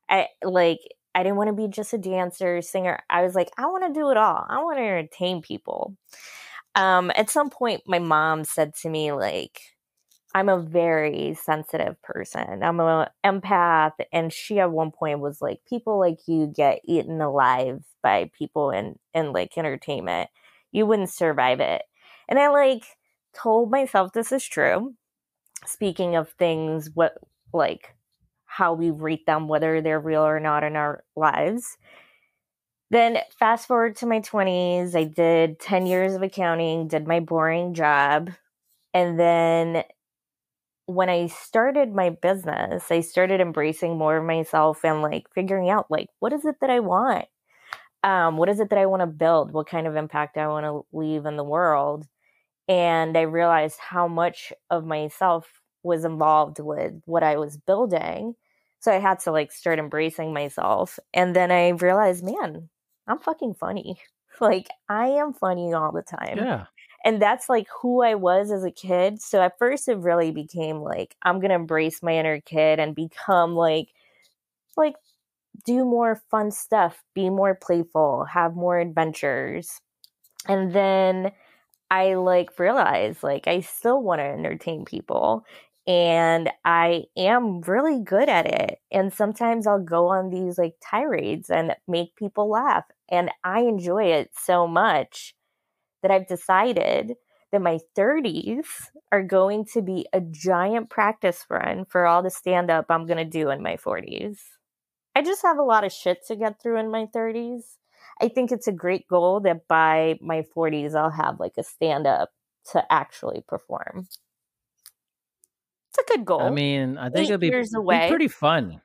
[0.08, 0.80] I like
[1.14, 3.00] I didn't want to be just a dancer, singer.
[3.10, 4.46] I was like, I want to do it all.
[4.48, 5.96] I want to entertain people.
[6.76, 9.60] Um, at some point, my mom said to me, like,
[10.34, 12.62] I'm a very sensitive person.
[12.62, 13.94] I'm an empath.
[14.12, 18.70] And she at one point was like, people like you get eaten alive by people
[18.70, 20.30] in, in like entertainment.
[20.70, 21.82] You wouldn't survive it.
[22.28, 22.84] And I like
[23.34, 24.94] told myself this is true
[25.66, 27.18] speaking of things, what
[27.52, 27.94] like
[28.46, 31.78] how we rate them, whether they're real or not in our lives.
[32.90, 37.74] Then fast forward to my 20s, I did 10 years of accounting, did my boring
[37.74, 38.30] job.
[38.94, 39.84] And then
[40.86, 45.86] when I started my business, I started embracing more of myself and like figuring out
[45.90, 47.26] like what is it that I want?
[48.04, 49.52] Um, what is it that I want to build?
[49.52, 52.06] What kind of impact I want to leave in the world?
[52.68, 58.34] And I realized how much of myself was involved with what I was building.
[58.80, 60.98] So I had to like start embracing myself.
[61.12, 62.68] And then I realized, man,
[63.06, 64.00] I'm fucking funny.
[64.40, 66.38] Like I am funny all the time.
[66.38, 66.64] Yeah.
[67.04, 69.20] And that's like who I was as a kid.
[69.20, 72.94] So at first it really became like I'm going to embrace my inner kid and
[72.94, 73.88] become like
[74.78, 74.94] like
[75.64, 79.80] do more fun stuff, be more playful, have more adventures.
[80.48, 81.32] And then
[81.90, 85.44] I like realize like I still want to entertain people
[85.86, 88.78] and I am really good at it.
[88.92, 92.84] And sometimes I'll go on these like tirades and make people laugh.
[93.10, 95.34] And I enjoy it so much
[96.02, 97.14] that I've decided
[97.52, 98.66] that my 30s
[99.10, 103.18] are going to be a giant practice run for all the stand up I'm going
[103.18, 104.38] to do in my 40s.
[105.16, 107.78] I just have a lot of shit to get through in my 30s.
[108.20, 112.06] I think it's a great goal that by my 40s, I'll have like a stand
[112.06, 112.30] up
[112.72, 114.06] to actually perform.
[115.90, 116.42] It's a good goal.
[116.42, 118.80] I mean, I think it it'll be, be, pretty fun.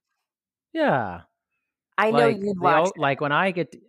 [0.73, 1.21] Yeah.
[1.97, 2.91] I know like, you'd watch.
[2.97, 3.79] like when I get, to,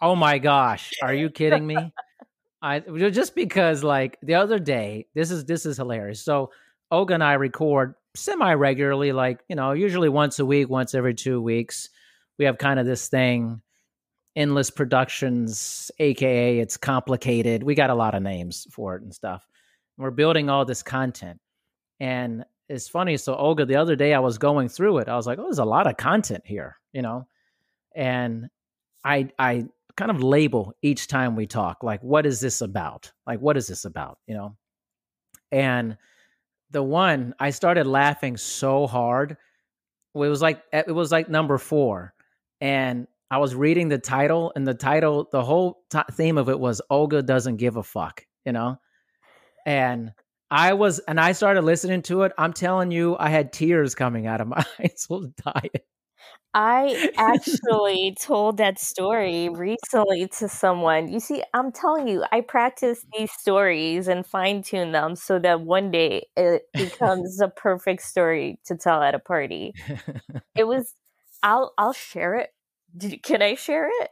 [0.00, 1.76] oh my gosh, are you kidding me?
[2.62, 6.24] I just because like the other day, this is this is hilarious.
[6.24, 6.50] So
[6.90, 11.14] Olga and I record semi regularly, like you know, usually once a week, once every
[11.14, 11.90] two weeks.
[12.38, 13.60] We have kind of this thing,
[14.36, 17.62] Endless Productions, aka it's complicated.
[17.62, 19.46] We got a lot of names for it and stuff.
[19.96, 21.40] We're building all this content,
[22.00, 23.16] and it's funny.
[23.16, 25.08] So Olga, the other day I was going through it.
[25.08, 27.26] I was like, oh, there's a lot of content here, you know,
[27.94, 28.48] and
[29.04, 29.66] I I
[29.96, 33.68] kind of label each time we talk like what is this about like what is
[33.68, 34.56] this about you know
[35.52, 35.96] and
[36.72, 39.36] the one i started laughing so hard
[40.14, 42.12] it was like it was like number four
[42.60, 46.58] and i was reading the title and the title the whole t- theme of it
[46.58, 48.76] was olga doesn't give a fuck you know
[49.66, 50.12] and
[50.50, 54.26] i was and i started listening to it i'm telling you i had tears coming
[54.26, 55.70] out of my eyes was dying
[56.54, 61.12] I actually told that story recently to someone.
[61.12, 65.62] You see, I'm telling you, I practice these stories and fine tune them so that
[65.62, 69.74] one day it becomes a perfect story to tell at a party.
[70.56, 70.94] It was
[71.42, 72.50] I'll I'll share it.
[72.96, 74.10] Did, can I share it?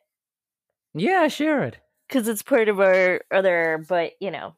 [0.94, 1.78] Yeah, share it.
[2.08, 4.54] Cuz it's part of our other but, you know.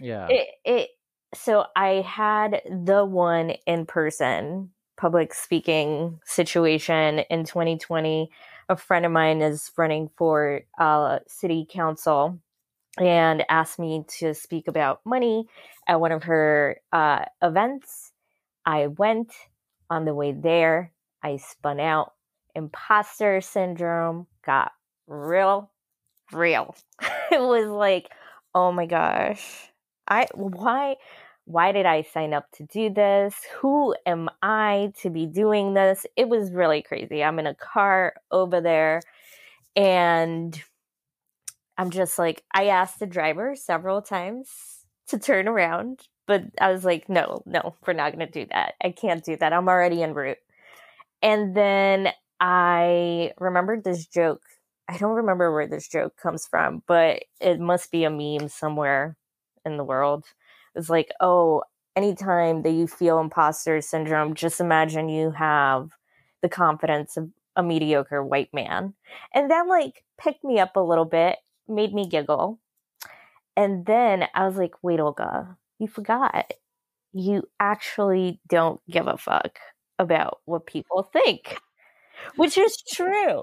[0.00, 0.26] Yeah.
[0.28, 0.90] It it
[1.34, 8.30] so I had the one in person public speaking situation in 2020.
[8.68, 12.40] A friend of mine is running for uh, city council
[12.98, 15.46] and asked me to speak about money
[15.86, 18.12] at one of her uh, events.
[18.64, 19.32] I went
[19.90, 20.92] on the way there.
[21.22, 22.14] I spun out.
[22.56, 24.72] Imposter syndrome got
[25.06, 25.70] real,
[26.32, 26.74] real.
[27.30, 28.10] it was like,
[28.54, 29.70] oh my gosh,
[30.08, 30.96] I why
[31.44, 33.34] why did I sign up to do this?
[33.60, 36.04] Who am I to be doing this?
[36.16, 37.22] It was really crazy.
[37.22, 39.00] I'm in a car over there
[39.76, 40.60] and
[41.78, 44.48] I'm just like, I asked the driver several times
[45.08, 48.74] to turn around, but I was like, no, no, we're not going to do that.
[48.82, 49.52] I can't do that.
[49.52, 50.38] I'm already en route.
[51.22, 52.08] And then
[52.40, 54.42] I remembered this joke.
[54.88, 59.16] I don't remember where this joke comes from, but it must be a meme somewhere
[59.64, 60.24] in the world
[60.76, 61.62] it's like, oh,
[61.96, 65.90] anytime that you feel imposter syndrome, just imagine you have
[66.42, 68.94] the confidence of a mediocre white man.
[69.34, 72.60] And that like picked me up a little bit, made me giggle.
[73.56, 76.52] And then I was like, wait, Olga, you forgot.
[77.12, 79.58] You actually don't give a fuck
[79.98, 81.58] about what people think,
[82.36, 83.42] which is true.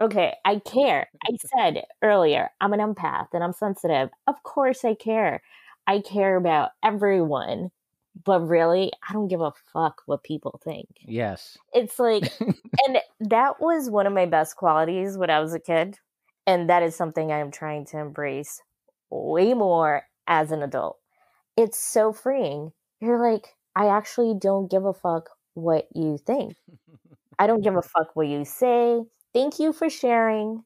[0.00, 1.08] Okay, I care.
[1.24, 4.10] I said earlier, I'm an empath and I'm sensitive.
[4.26, 5.42] Of course, I care.
[5.86, 7.70] I care about everyone,
[8.24, 10.88] but really, I don't give a fuck what people think.
[11.02, 11.58] Yes.
[11.72, 15.98] It's like, and that was one of my best qualities when I was a kid.
[16.46, 18.60] And that is something I am trying to embrace
[19.10, 20.98] way more as an adult.
[21.56, 22.72] It's so freeing.
[23.00, 26.56] You're like, I actually don't give a fuck what you think.
[27.38, 29.02] I don't give a fuck what you say.
[29.32, 30.64] Thank you for sharing.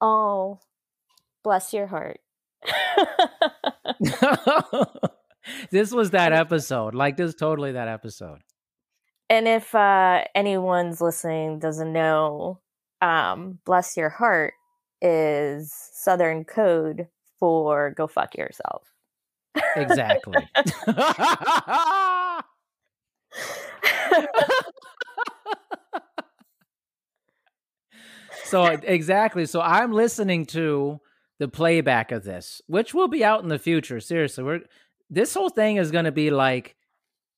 [0.00, 0.60] Oh,
[1.42, 2.20] bless your heart.
[5.70, 6.94] this was that episode.
[6.94, 8.40] Like this totally that episode.
[9.30, 12.60] And if uh anyone's listening doesn't know,
[13.00, 14.54] um, bless your heart
[15.02, 18.88] is southern code for go fuck yourself.
[19.76, 20.48] Exactly.
[28.44, 29.46] so exactly.
[29.46, 31.00] So I'm listening to
[31.38, 34.00] the playback of this, which will be out in the future.
[34.00, 34.60] Seriously, we're
[35.10, 36.76] this whole thing is going to be like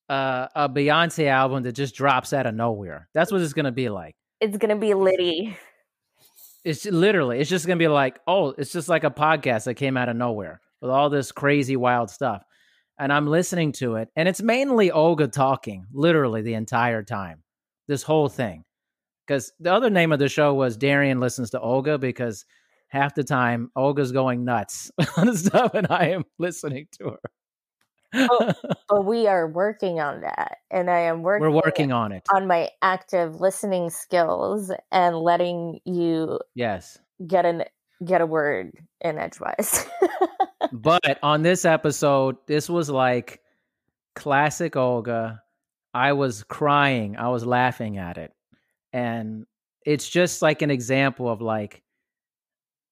[0.08, 3.08] uh, a Beyonce album that just drops out of nowhere.
[3.14, 4.14] That's what it's going to be like.
[4.40, 5.56] It's going to be litty.
[6.64, 9.74] It's literally, it's just going to be like, oh, it's just like a podcast that
[9.74, 12.42] came out of nowhere with all this crazy, wild stuff.
[12.98, 17.42] And I'm listening to it, and it's mainly Olga talking, literally the entire time,
[17.88, 18.64] this whole thing.
[19.26, 22.44] Because the other name of the show was Darian Listens to Olga because
[22.88, 27.20] half the time Olga's going nuts on stuff and I am listening to her.
[28.30, 28.52] oh,
[28.88, 32.22] but we are working on that and i am working we're working on it.
[32.32, 36.98] on my active listening skills and letting you yes.
[37.26, 37.64] get an
[38.04, 39.86] get a word in edgewise.
[40.72, 43.40] But on this episode this was like
[44.14, 45.42] classic olga.
[45.94, 47.16] I was crying.
[47.16, 48.32] I was laughing at it
[48.96, 49.44] and
[49.84, 51.82] it's just like an example of like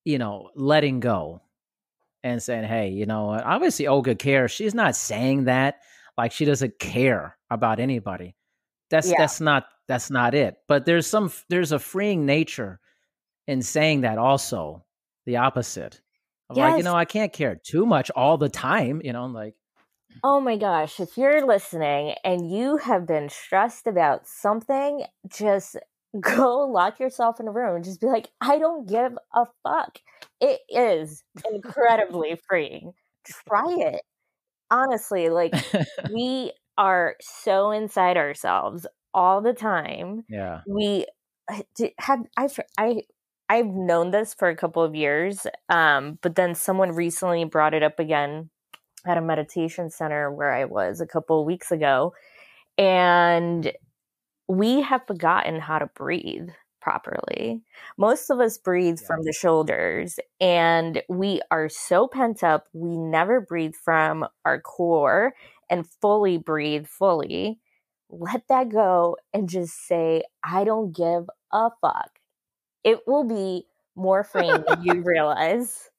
[0.05, 1.41] you know letting go
[2.23, 5.81] and saying, "Hey, you know, obviously Olga cares." She's not saying that
[6.19, 8.37] like she doesn't care about anybody.
[8.91, 9.15] That's yeah.
[9.19, 10.57] that's not that's not it.
[10.69, 12.81] But there's some there's a freeing nature
[13.47, 14.85] in saying that also
[15.25, 16.03] the opposite.
[16.51, 16.59] Yes.
[16.59, 19.55] Like, you know, I can't care too much all the time, you know, like
[20.23, 25.77] Oh my gosh, if you're listening and you have been stressed about something, just
[26.21, 29.99] go lock yourself in a room and just be like, I don't give a fuck.
[30.41, 32.93] It is incredibly freeing.
[33.49, 34.03] Try it.
[34.71, 35.55] Honestly, like
[36.13, 40.25] we are so inside ourselves all the time.
[40.29, 40.61] Yeah.
[40.67, 41.07] We
[41.51, 41.63] uh,
[41.99, 43.03] have I've I
[43.49, 45.47] I've known this for a couple of years.
[45.69, 48.51] Um, but then someone recently brought it up again
[49.07, 52.15] at a meditation center where I was a couple of weeks ago.
[52.79, 53.73] And
[54.49, 57.63] we have forgotten how to breathe properly.
[57.97, 59.07] Most of us breathe yeah.
[59.07, 65.33] from the shoulders, and we are so pent up, we never breathe from our core
[65.71, 67.59] and fully breathe fully.
[68.11, 72.11] Let that go and just say, I don't give a fuck.
[72.85, 73.67] It will be
[73.97, 75.91] more freeing than you realize.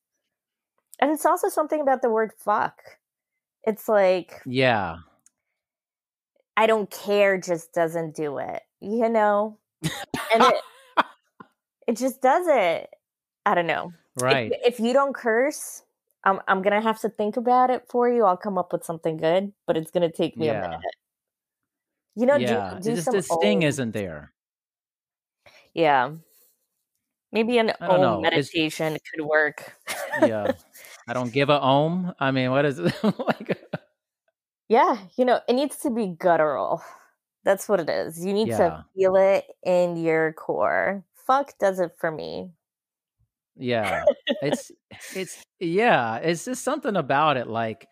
[1.01, 2.79] And it's also something about the word fuck.
[3.63, 4.97] It's like, yeah,
[6.57, 9.57] I don't care just doesn't do it, you know?
[10.33, 10.55] And it,
[11.87, 12.89] it just does it.
[13.45, 13.93] I don't know.
[14.19, 14.51] Right.
[14.51, 15.83] If, if you don't curse,
[16.23, 18.23] I'm I'm gonna have to think about it for you.
[18.23, 20.57] I'll come up with something good, but it's gonna take me yeah.
[20.59, 20.95] a minute.
[22.15, 22.75] You know, yeah.
[22.75, 24.31] do, do just the sting isn't there.
[25.73, 26.11] Yeah.
[27.31, 29.75] Maybe an om meditation it's, could work.
[30.21, 30.53] yeah.
[31.07, 32.13] I don't give a om.
[32.19, 33.61] I mean, what is it like?
[34.67, 36.81] Yeah, you know, it needs to be guttural.
[37.43, 38.25] That's what it is.
[38.25, 38.57] You need yeah.
[38.57, 41.03] to feel it in your core.
[41.27, 42.51] Fuck does it for me.
[43.55, 44.03] Yeah.
[44.41, 44.71] It's
[45.15, 47.87] it's yeah, it's just something about it like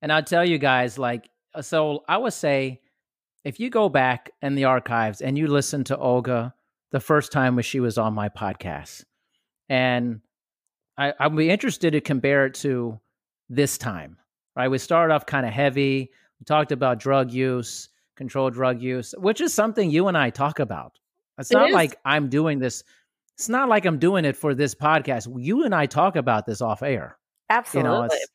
[0.00, 2.80] and I'll tell you guys like uh, so I would say
[3.44, 6.54] if you go back in the archives and you listen to Olga
[6.92, 9.04] the first time when she was on my podcast
[9.68, 10.20] and
[10.96, 12.98] I, I'd be interested to compare it to
[13.48, 14.18] this time
[14.56, 14.68] right?
[14.68, 16.10] We started off kind of heavy.
[16.40, 20.58] We talked about drug use, controlled drug use, which is something you and I talk
[20.58, 20.98] about.
[21.38, 21.74] It's it not is.
[21.74, 22.84] like I'm doing this.
[23.36, 25.28] It's not like I'm doing it for this podcast.
[25.38, 27.16] You and I talk about this off air.
[27.48, 27.90] Absolutely.
[27.90, 28.26] You know, it's,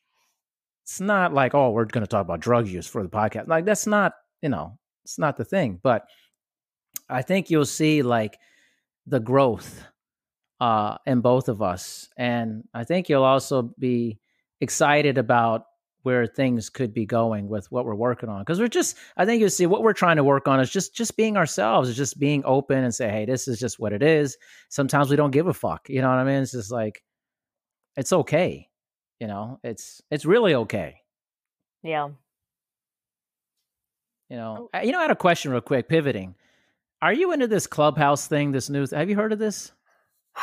[0.84, 3.48] it's not like, oh, we're going to talk about drug use for the podcast.
[3.48, 5.80] Like, that's not, you know, it's not the thing.
[5.82, 6.08] But
[7.10, 8.38] I think you'll see like
[9.06, 9.84] the growth
[10.60, 12.10] uh, in both of us.
[12.18, 14.20] And I think you'll also be
[14.60, 15.66] excited about
[16.08, 18.40] where things could be going with what we're working on.
[18.40, 20.96] Because we're just i think you see what we're trying to work on is just
[20.96, 24.02] just being ourselves is just being open and say hey this is just what it
[24.02, 24.38] is.
[24.70, 26.44] Sometimes we don't give a fuck you know what i mean?
[26.44, 27.04] It's just like
[27.98, 28.70] it's okay
[29.20, 29.60] you know?
[29.64, 31.02] It's it's really okay.
[31.84, 32.08] Yeah.
[34.30, 34.70] You know?
[34.74, 34.80] Oh.
[34.80, 36.36] you know i had a question real quick pivoting.
[37.02, 39.74] Are you into this clubhouse thing this news have you heard of this?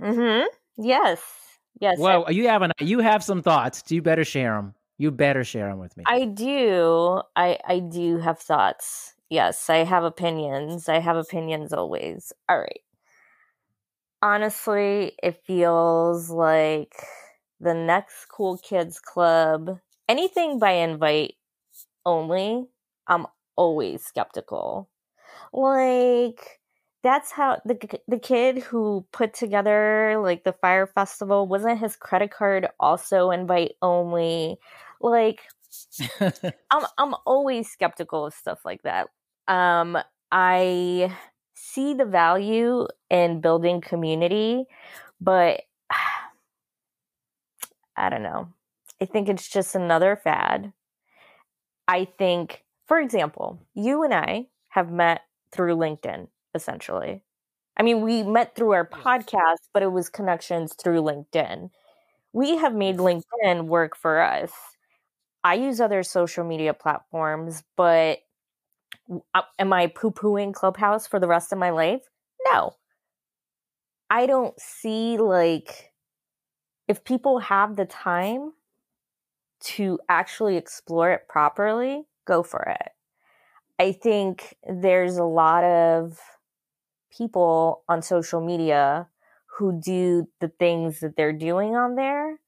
[0.00, 0.46] Mm-hmm.
[0.76, 1.43] Yes
[1.80, 1.98] Yes.
[1.98, 3.82] Well, I, you have an you have some thoughts.
[3.90, 4.74] You better share them.
[4.98, 6.04] You better share them with me.
[6.06, 7.20] I do.
[7.36, 9.14] I I do have thoughts.
[9.30, 10.88] Yes, I have opinions.
[10.88, 12.32] I have opinions always.
[12.48, 12.80] All right.
[14.22, 16.94] Honestly, it feels like
[17.60, 21.34] the next cool kids club, anything by invite
[22.06, 22.66] only,
[23.06, 24.88] I'm always skeptical.
[25.52, 26.60] Like
[27.04, 32.32] that's how the the kid who put together like the Fyre festival wasn't his credit
[32.32, 34.56] card also invite only
[35.00, 35.42] like
[36.70, 39.08] i'm i'm always skeptical of stuff like that.
[39.46, 39.98] Um
[40.32, 41.14] i
[41.54, 44.64] see the value in building community
[45.20, 45.60] but
[47.96, 48.48] i don't know.
[49.00, 50.72] I think it's just another fad.
[51.86, 55.20] I think for example you and i have met
[55.52, 57.22] through linkedin essentially.
[57.76, 61.70] I mean, we met through our podcast, but it was connections through LinkedIn.
[62.32, 64.52] We have made LinkedIn work for us.
[65.42, 68.20] I use other social media platforms, but
[69.34, 72.02] uh, am I poo pooing Clubhouse for the rest of my life?
[72.46, 72.74] No.
[74.08, 75.92] I don't see like
[76.88, 78.52] if people have the time
[79.60, 82.90] to actually explore it properly, go for it.
[83.78, 86.18] I think there's a lot of
[87.16, 89.08] people on social media
[89.46, 92.40] who do the things that they're doing on there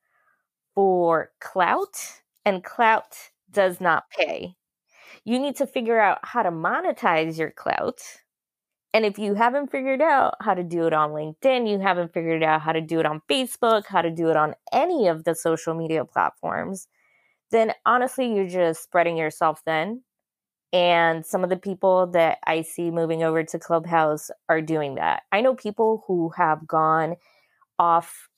[0.75, 1.97] for clout,
[2.45, 3.17] and clout
[3.51, 4.57] does not pay.
[5.25, 8.01] You need to figure out how to monetize your clout.
[8.93, 12.43] And if you haven't figured out how to do it on LinkedIn, you haven't figured
[12.43, 15.35] out how to do it on Facebook, how to do it on any of the
[15.35, 16.89] social media platforms,
[17.51, 20.03] then honestly, you're just spreading yourself thin.
[20.73, 25.23] And some of the people that I see moving over to Clubhouse are doing that.
[25.33, 27.17] I know people who have gone
[27.79, 28.29] off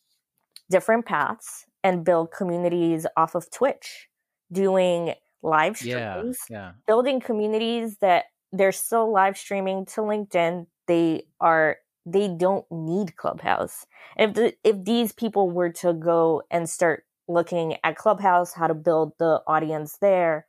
[0.70, 4.08] different paths and build communities off of Twitch,
[4.52, 6.72] doing live streams, yeah, yeah.
[6.86, 10.66] building communities that they're still live streaming to LinkedIn.
[10.86, 13.84] They are they don't need Clubhouse.
[14.16, 18.74] If the, if these people were to go and start looking at Clubhouse, how to
[18.74, 20.46] build the audience there,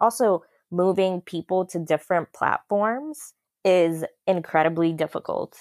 [0.00, 5.56] also moving people to different platforms is incredibly difficult.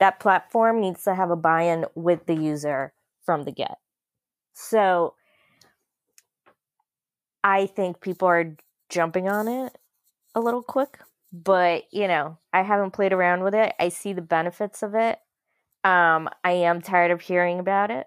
[0.00, 2.92] That platform needs to have a buy-in with the user
[3.24, 3.78] from the get.
[4.54, 5.14] So
[7.44, 8.56] I think people are
[8.88, 9.76] jumping on it
[10.34, 11.00] a little quick,
[11.32, 13.74] but you know, I haven't played around with it.
[13.80, 15.18] I see the benefits of it.
[15.84, 18.06] Um, I am tired of hearing about it.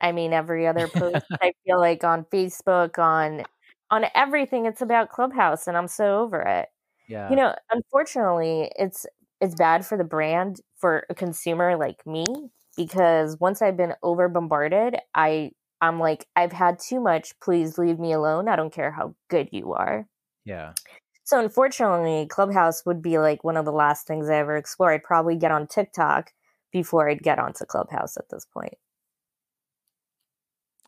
[0.00, 3.44] I mean, every other post I feel like on Facebook, on
[3.92, 6.68] on everything, it's about Clubhouse, and I'm so over it.
[7.08, 7.30] Yeah.
[7.30, 9.06] You know, unfortunately, it's
[9.40, 12.24] it's bad for the brand for a consumer like me
[12.76, 17.38] because once I've been over bombarded, I I'm like, I've had too much.
[17.40, 18.48] Please leave me alone.
[18.48, 20.08] I don't care how good you are.
[20.46, 20.72] Yeah.
[21.24, 24.92] So unfortunately, Clubhouse would be like one of the last things I ever explore.
[24.92, 26.32] I'd probably get on TikTok
[26.72, 28.74] before I'd get onto Clubhouse at this point.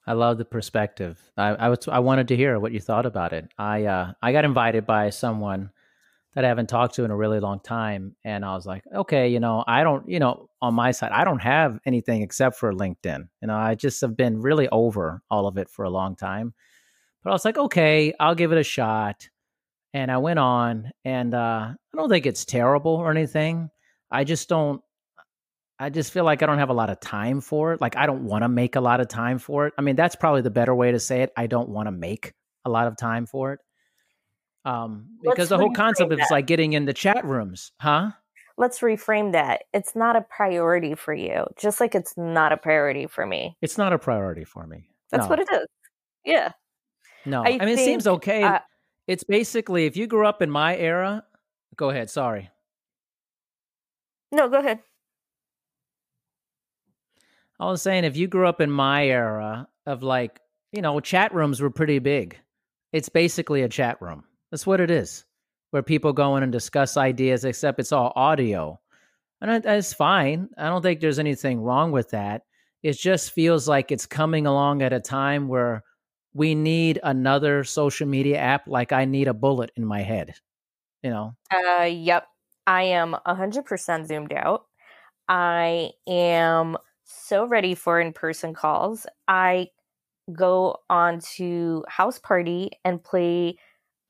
[0.07, 1.19] I love the perspective.
[1.37, 3.49] I, I was I wanted to hear what you thought about it.
[3.59, 5.71] I uh, I got invited by someone
[6.35, 8.17] that I haven't talked to in a really long time.
[8.25, 11.25] And I was like, okay, you know, I don't, you know, on my side, I
[11.25, 13.29] don't have anything except for LinkedIn.
[13.41, 16.53] You know, I just have been really over all of it for a long time.
[17.23, 19.29] But I was like, okay, I'll give it a shot.
[19.95, 23.71] And I went on, and uh, I don't think it's terrible or anything.
[24.11, 24.83] I just don't.
[25.79, 27.81] I just feel like I don't have a lot of time for it.
[27.81, 29.75] Like I don't want to make a lot of time for it.
[29.77, 31.33] I mean, that's probably the better way to say it.
[31.37, 32.33] I don't want to make
[32.65, 33.61] a lot of time for it.
[34.65, 38.13] Um, because Let's the whole concept is like getting in the chat rooms, huh?
[38.57, 39.65] Let's reframe that.
[39.75, 43.57] It's not a priority for you, just like it's not a priority for me.
[43.61, 44.89] It's not a priority for me.
[45.11, 45.67] That's no, what it is.
[46.25, 46.53] Yeah.
[47.27, 47.43] no.
[47.43, 48.43] I I, mean, it seems okay.
[48.45, 48.61] uh,
[49.07, 51.25] it's basically if you grew up in my era.
[51.77, 52.09] Go ahead.
[52.09, 52.51] Sorry.
[54.31, 54.79] No, go ahead.
[57.61, 60.41] I was saying if you grew up in my era of like,
[60.73, 62.39] you know, chat rooms were pretty big.
[62.93, 64.25] It's basically a chat room.
[64.51, 65.25] That's what it is,
[65.71, 68.81] where people go in and discuss ideas, except it's all audio.
[69.41, 70.49] And that- that's fine.
[70.57, 72.43] I don't think there's anything wrong with that.
[72.83, 75.83] It just feels like it's coming along at a time where
[76.35, 80.35] we need another social media app like I need a bullet in my head.
[81.03, 81.37] You know?
[81.53, 82.27] Uh, yep.
[82.67, 84.67] I am 100% zoomed out.
[85.29, 89.07] I am so ready for in person calls.
[89.29, 89.69] I
[90.33, 93.57] go on to Houseparty and play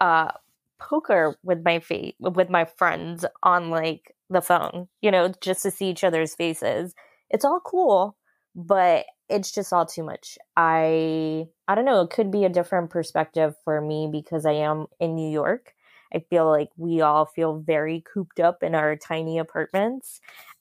[0.01, 0.33] uh
[0.81, 5.71] poker with my fa- with my friends on like the phone, you know, just to
[5.71, 6.95] see each other's faces.
[7.31, 8.17] It's all cool,
[8.55, 10.39] but it's just all too much.
[10.57, 14.87] I I don't know, it could be a different perspective for me because I am
[15.01, 15.75] in New York.
[16.15, 20.21] I feel like we all feel very cooped up in our tiny apartments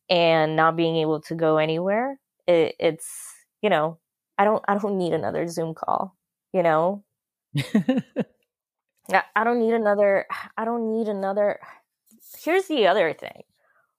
[0.09, 2.19] and not being able to go anywhere.
[2.47, 3.99] It, it's, you know,
[4.37, 6.15] I don't I don't need another Zoom call,
[6.53, 7.03] you know?
[7.57, 10.25] I I don't need another
[10.57, 11.59] I don't need another
[12.43, 13.43] Here's the other thing.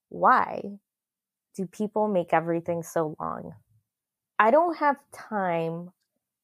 [0.09, 0.63] Why
[1.57, 3.55] do people make everything so long?
[4.39, 5.93] I don't have time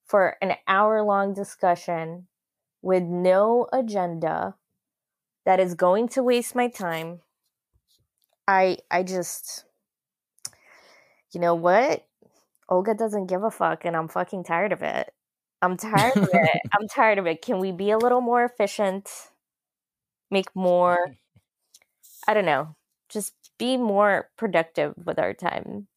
[0.06, 2.26] for an hour long discussion
[2.82, 4.54] with no agenda
[5.44, 7.20] that is going to waste my time.
[8.46, 9.64] I I just
[11.32, 12.06] you know what?
[12.68, 15.12] Olga doesn't give a fuck and I'm fucking tired of it.
[15.62, 16.60] I'm tired of it.
[16.78, 17.42] I'm tired of it.
[17.42, 19.08] Can we be a little more efficient?
[20.30, 21.16] Make more
[22.28, 22.76] I don't know.
[23.08, 25.88] Just be more productive with our time.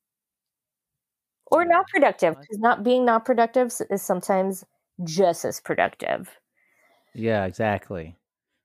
[1.52, 4.64] Or not productive, because not being not productive is sometimes
[5.04, 6.30] just as productive.
[7.14, 8.16] yeah, exactly.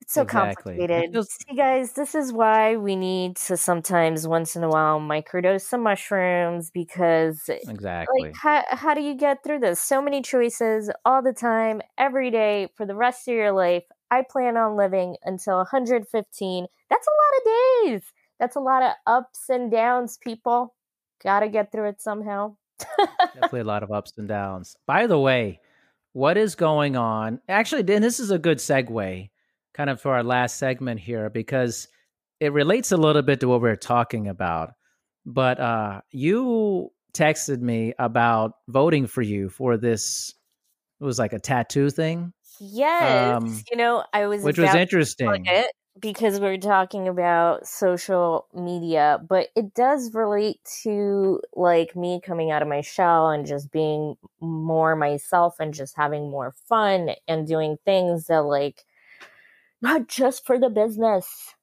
[0.08, 0.78] So exactly.
[0.78, 1.12] complicated.
[1.12, 5.60] Feels- See, guys, this is why we need to sometimes, once in a while, microdose
[5.60, 9.78] some mushrooms because, eh, exactly, like, how, how do you get through this?
[9.78, 13.84] So many choices all the time, every day for the rest of your life.
[14.10, 16.66] I plan on living until 115.
[16.88, 18.02] That's a lot of days.
[18.40, 20.74] That's a lot of ups and downs, people.
[21.22, 22.56] Gotta get through it somehow.
[23.34, 24.74] Definitely a lot of ups and downs.
[24.86, 25.60] By the way,
[26.14, 27.40] what is going on?
[27.46, 29.28] Actually, Dan, this is a good segue
[29.78, 31.86] kind of for our last segment here because
[32.40, 34.72] it relates a little bit to what we are talking about.
[35.24, 40.34] But uh, you texted me about voting for you for this.
[41.00, 42.32] It was like a tattoo thing.
[42.60, 45.46] Yes, um, you know, I was which was interesting
[46.00, 52.62] because we're talking about social media, but it does relate to like me coming out
[52.62, 57.76] of my shell and just being more myself and just having more fun and doing
[57.84, 58.84] things that like
[59.80, 61.54] not just for the business,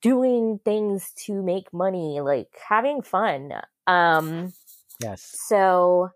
[0.00, 3.52] doing things to make money, like having fun.
[3.86, 4.52] Um
[5.00, 5.22] yes.
[5.46, 6.10] So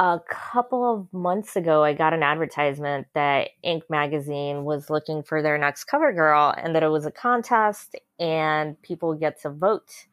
[0.00, 3.82] a couple of months ago, I got an advertisement that Inc.
[3.90, 8.80] magazine was looking for their next cover girl and that it was a contest and
[8.80, 10.06] people get to vote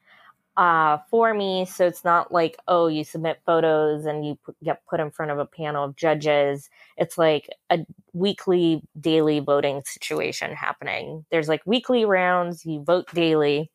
[0.57, 1.65] uh, for me.
[1.65, 5.31] So it's not like, oh, you submit photos and you p- get put in front
[5.31, 6.69] of a panel of judges.
[6.97, 11.25] It's like a weekly, daily voting situation happening.
[11.29, 13.71] There's like weekly rounds, you vote daily.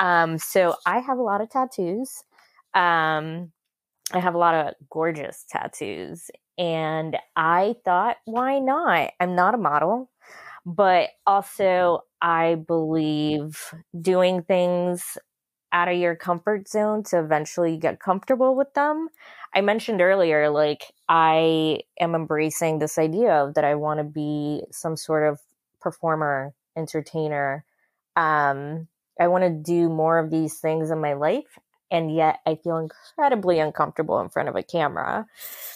[0.00, 2.24] Um, so I have a lot of tattoos.
[2.74, 3.52] Um,
[4.12, 6.30] I have a lot of gorgeous tattoos.
[6.56, 9.12] And I thought, why not?
[9.20, 10.10] I'm not a model,
[10.66, 15.16] but also I believe doing things
[15.72, 19.08] out of your comfort zone to eventually get comfortable with them.
[19.54, 24.62] I mentioned earlier, like, I am embracing this idea of that I want to be
[24.70, 25.40] some sort of
[25.80, 27.64] performer, entertainer.
[28.16, 28.88] Um,
[29.20, 31.58] I want to do more of these things in my life
[31.90, 35.26] and yet I feel incredibly uncomfortable in front of a camera.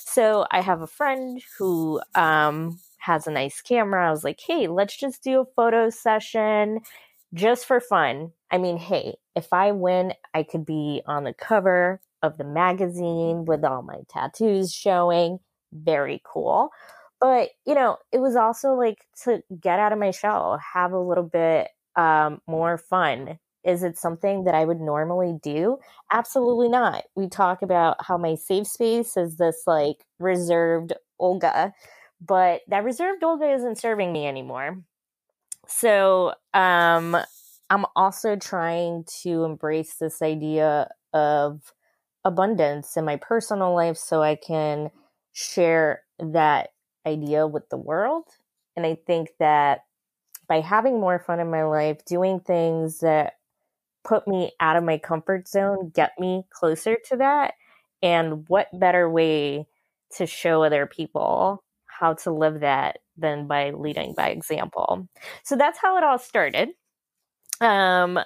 [0.04, 4.06] So I have a friend who um, has a nice camera.
[4.06, 6.80] I was like, hey, let's just do a photo session
[7.34, 8.32] just for fun.
[8.50, 13.44] I mean, hey, if I win, I could be on the cover of the magazine
[13.46, 15.38] with all my tattoos showing.
[15.72, 16.70] Very cool.
[17.20, 20.98] But, you know, it was also like to get out of my shell, have a
[20.98, 25.78] little bit um, more fun is it something that I would normally do?
[26.12, 27.04] Absolutely not.
[27.14, 31.72] We talk about how my safe space is this like reserved Olga,
[32.20, 34.82] but that reserved Olga isn't serving me anymore.
[35.66, 37.16] So, um,
[37.70, 41.72] I'm also trying to embrace this idea of
[42.24, 44.90] abundance in my personal life so I can
[45.32, 46.70] share that
[47.06, 48.24] idea with the world.
[48.76, 49.84] And I think that
[50.48, 53.34] by having more fun in my life, doing things that
[54.04, 57.54] put me out of my comfort zone, get me closer to that.
[58.02, 59.66] And what better way
[60.16, 61.62] to show other people
[61.98, 65.08] how to live that than by leading by example?
[65.44, 66.70] So that's how it all started.
[67.60, 68.18] Um,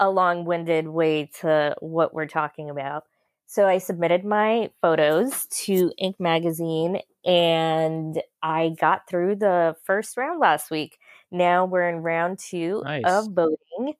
[0.00, 3.04] a long winded way to what we're talking about.
[3.46, 6.14] So I submitted my photos to Inc.
[6.20, 10.98] magazine and I got through the first round last week.
[11.30, 13.02] Now we're in round two nice.
[13.04, 13.94] of voting.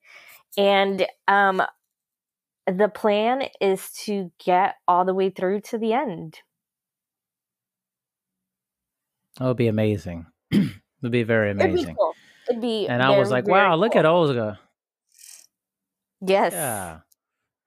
[0.57, 1.61] And um,
[2.65, 6.39] the plan is to get all the way through to the end.
[9.37, 10.25] That would be amazing.
[10.51, 10.71] it
[11.01, 11.73] would be very amazing.
[11.73, 12.13] It'd be, cool.
[12.49, 14.59] It'd be and I was like, wow, look at Olga.
[16.21, 16.53] Yes.
[16.53, 16.99] Yeah.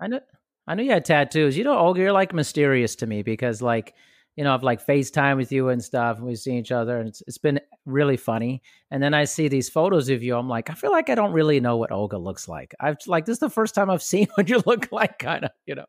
[0.00, 0.20] I know
[0.66, 1.56] I know you had tattoos.
[1.56, 3.94] You know, Olga, you're like mysterious to me because like
[4.36, 7.08] you know, I've like FaceTime with you and stuff, and we see each other, and
[7.08, 8.62] it's, it's been really funny.
[8.90, 10.36] And then I see these photos of you.
[10.36, 12.74] I'm like, I feel like I don't really know what Olga looks like.
[12.80, 15.50] I've like this is the first time I've seen what you look like, kind of,
[15.66, 15.86] you know.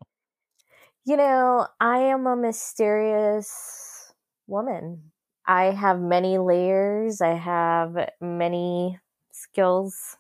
[1.06, 4.14] You know, I am a mysterious
[4.48, 5.12] woman.
[5.48, 7.22] I have many layers.
[7.22, 9.00] I have many
[9.32, 10.18] skills,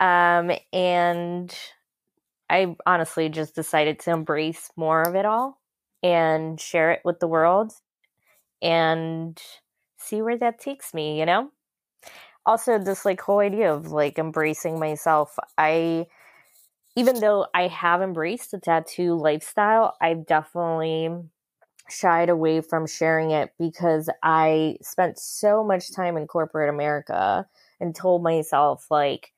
[0.00, 1.54] um, and
[2.50, 5.60] I honestly just decided to embrace more of it all
[6.02, 7.72] and share it with the world
[8.62, 9.40] and
[9.98, 11.50] see where that takes me, you know?
[12.46, 15.36] Also, this like whole idea of like embracing myself.
[15.58, 16.06] I,
[16.96, 21.10] even though I have embraced the tattoo lifestyle, I've definitely
[21.90, 27.46] shied away from sharing it because I spent so much time in corporate America
[27.80, 29.32] and told myself like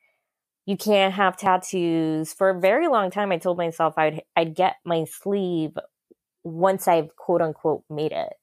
[0.66, 4.76] you can't have tattoos for a very long time I told myself I'd I'd get
[4.84, 5.76] my sleeve
[6.44, 8.34] once I've quote unquote made it.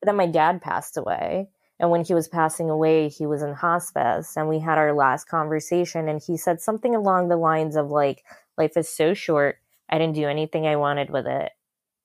[0.00, 1.48] But then my dad passed away.
[1.78, 5.28] And when he was passing away, he was in hospice and we had our last
[5.28, 8.24] conversation and he said something along the lines of like
[8.56, 9.56] life is so short.
[9.88, 11.50] I didn't do anything I wanted with it.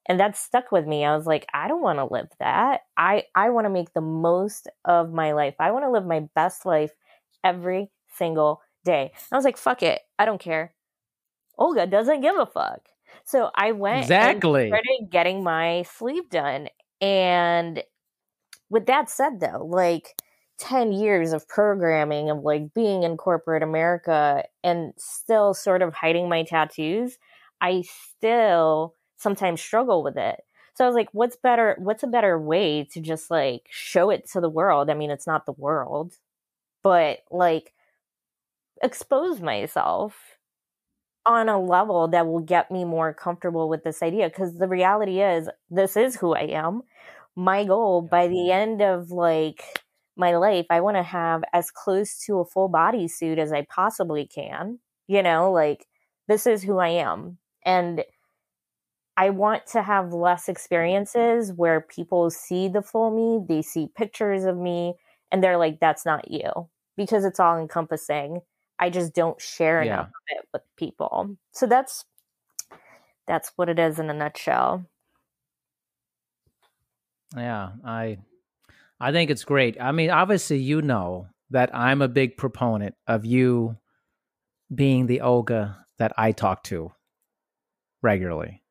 [0.07, 1.03] And that stuck with me.
[1.05, 2.81] I was like, I don't want to live that.
[2.97, 5.55] I I want to make the most of my life.
[5.59, 6.91] I want to live my best life
[7.43, 9.11] every single day.
[9.31, 10.01] I was like, fuck it.
[10.17, 10.73] I don't care.
[11.57, 12.81] Olga doesn't give a fuck.
[13.25, 16.69] So I went exactly started getting my sleeve done.
[17.01, 17.83] And
[18.69, 20.21] with that said though, like
[20.59, 26.29] 10 years of programming of like being in corporate America and still sort of hiding
[26.29, 27.17] my tattoos,
[27.61, 30.41] I still sometimes struggle with it.
[30.75, 31.75] So I was like, what's better?
[31.79, 34.89] What's a better way to just like show it to the world?
[34.89, 36.13] I mean, it's not the world,
[36.83, 37.73] but like
[38.83, 40.15] expose myself
[41.25, 44.29] on a level that will get me more comfortable with this idea.
[44.29, 46.83] Because the reality is, this is who I am.
[47.35, 49.63] My goal by the end of like
[50.15, 53.65] my life, I want to have as close to a full body suit as I
[53.69, 54.79] possibly can.
[55.07, 55.87] You know, like
[56.27, 57.37] this is who I am.
[57.65, 58.03] And
[59.17, 64.45] I want to have less experiences where people see the full me, they see pictures
[64.45, 64.93] of me,
[65.31, 68.41] and they're like, that's not you because it's all encompassing.
[68.79, 69.93] I just don't share Yeah.
[69.93, 71.35] enough of it with people.
[71.51, 72.05] So that's
[73.27, 74.85] that's what it is in a nutshell.
[77.35, 78.17] Yeah, I
[78.99, 79.79] I think it's great.
[79.79, 83.77] I mean, obviously you know that I'm a big proponent of you
[84.73, 86.91] being the Olga that I talk to
[88.01, 88.61] regularly.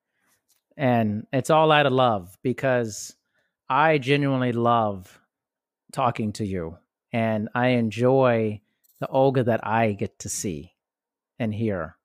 [0.76, 3.14] And it's all out of love because
[3.68, 5.20] I genuinely love
[5.92, 6.76] talking to you
[7.12, 8.60] and I enjoy
[9.00, 10.72] the Olga that I get to see
[11.38, 11.96] and hear.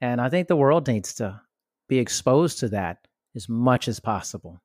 [0.00, 1.40] And I think the world needs to
[1.88, 4.60] be exposed to that as much as possible.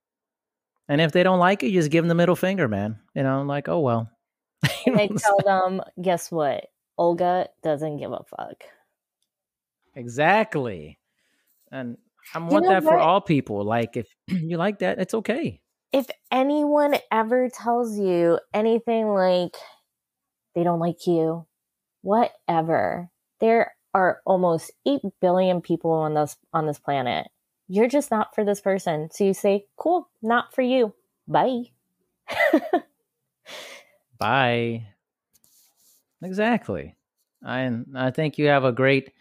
[0.88, 2.99] And if they don't like it, you just give them the middle finger, man.
[3.13, 4.09] You know, I'm like, oh well.
[4.86, 6.67] You And I tell them, guess what?
[6.97, 8.63] Olga doesn't give a fuck.
[9.95, 10.99] exactly.
[11.71, 11.97] And
[12.34, 13.63] I You want know that for all people.
[13.63, 15.61] Like, if you like that, it's okay.
[15.91, 19.55] If anyone ever tells you anything like
[20.53, 21.45] they don't like you,
[22.01, 23.09] whatever,
[23.39, 27.28] there are almost 8 billion people on this on this planet.
[27.67, 29.09] You're just not for this person.
[29.11, 30.93] So you say, "Cool, not for you.
[31.28, 31.71] Bye."
[34.17, 34.88] Bye.
[36.21, 36.95] Exactly.
[37.43, 39.11] I I think you have a great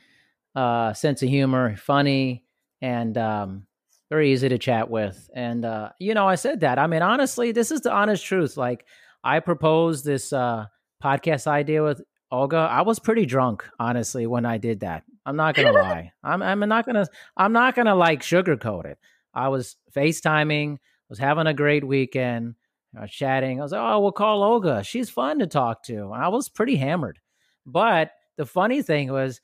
[0.54, 2.43] uh, sense of humor, funny,
[2.84, 3.66] and um,
[4.10, 5.30] very easy to chat with.
[5.34, 6.78] And uh, you know, I said that.
[6.78, 8.58] I mean, honestly, this is the honest truth.
[8.58, 8.84] Like,
[9.24, 10.66] I proposed this uh,
[11.02, 12.58] podcast idea with Olga.
[12.58, 15.04] I was pretty drunk, honestly, when I did that.
[15.24, 16.12] I'm not gonna lie.
[16.22, 17.06] I'm I'm not gonna
[17.38, 18.98] I'm not gonna like sugarcoat it.
[19.32, 20.76] I was FaceTiming,
[21.08, 22.54] was having a great weekend.
[22.94, 23.60] I was chatting.
[23.60, 24.84] I was like, oh, we'll call Olga.
[24.84, 26.12] She's fun to talk to.
[26.12, 27.18] I was pretty hammered.
[27.64, 29.40] But the funny thing was,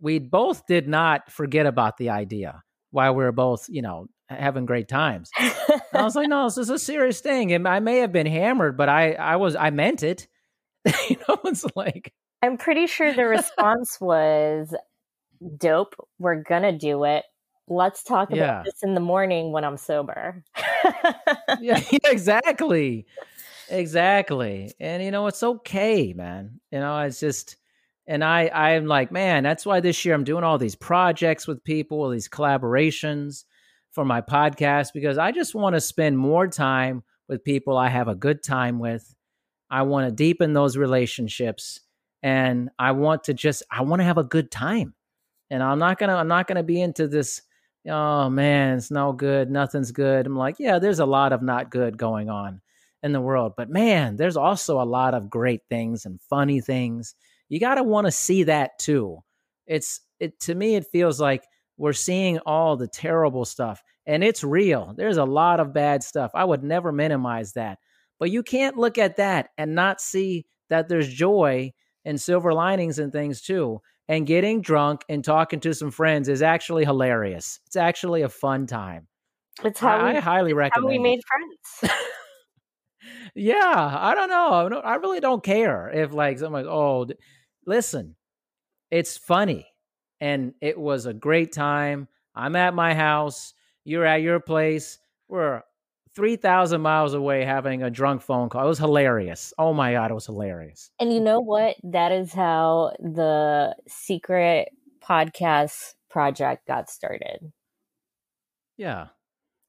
[0.00, 2.62] we both did not forget about the idea
[2.92, 5.30] while we were both, you know, having great times.
[5.38, 5.52] And
[5.92, 7.52] I was like, no, this is a serious thing.
[7.52, 10.28] And I may have been hammered, but I, I was, I meant it.
[11.10, 12.12] you know, it's like,
[12.42, 14.74] I'm pretty sure the response was
[15.58, 15.94] dope.
[16.18, 17.24] We're going to do it.
[17.68, 18.62] Let's talk about Yeah.
[18.64, 20.42] this in the morning when I'm sober.
[21.60, 23.06] yeah, yeah, exactly.
[23.68, 24.72] Exactly.
[24.80, 26.60] And you know, it's okay, man.
[26.70, 27.56] You know, it's just
[28.06, 31.64] and I I'm like, man, that's why this year I'm doing all these projects with
[31.64, 33.44] people, all these collaborations
[33.90, 38.08] for my podcast because I just want to spend more time with people I have
[38.08, 39.14] a good time with.
[39.70, 41.80] I want to deepen those relationships
[42.22, 44.94] and I want to just I want to have a good time.
[45.50, 47.42] And I'm not going to I'm not going to be into this
[47.88, 50.26] oh man, it's no good, nothing's good.
[50.26, 52.60] I'm like, yeah, there's a lot of not good going on
[53.02, 57.14] in the world, but man, there's also a lot of great things and funny things.
[57.52, 59.18] You got to want to see that too.
[59.66, 61.44] It's it to me it feels like
[61.76, 64.94] we're seeing all the terrible stuff and it's real.
[64.96, 66.30] There's a lot of bad stuff.
[66.34, 67.78] I would never minimize that.
[68.18, 71.74] But you can't look at that and not see that there's joy
[72.06, 76.40] and silver linings and things too and getting drunk and talking to some friends is
[76.40, 77.60] actually hilarious.
[77.66, 79.08] It's actually a fun time.
[79.62, 80.88] it's how, I, we, I highly how recommend.
[80.88, 81.02] we it.
[81.02, 81.20] made
[81.82, 81.94] friends.
[83.34, 84.80] yeah, I don't know.
[84.80, 87.14] I, really don't care if like someone's oh, d-
[87.66, 88.16] listen,
[88.90, 89.66] it's funny
[90.20, 92.08] and it was a great time.
[92.34, 93.54] I'm at my house.
[93.84, 94.98] You're at your place.
[95.28, 95.62] We're
[96.14, 98.64] three thousand miles away having a drunk phone call.
[98.64, 99.52] It was hilarious.
[99.58, 100.90] Oh my god, it was hilarious.
[101.00, 101.76] And you know what?
[101.84, 104.68] That is how the secret
[105.02, 107.52] podcast project got started.
[108.76, 109.08] Yeah.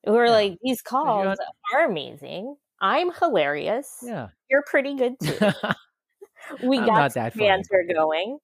[0.06, 0.32] We were Yeah.
[0.32, 1.38] like, these calls
[1.74, 2.56] are amazing.
[2.82, 4.00] I'm hilarious.
[4.02, 4.28] Yeah.
[4.50, 5.38] You're pretty good too.
[6.62, 7.46] we I'm got that funny.
[7.48, 8.38] banter going.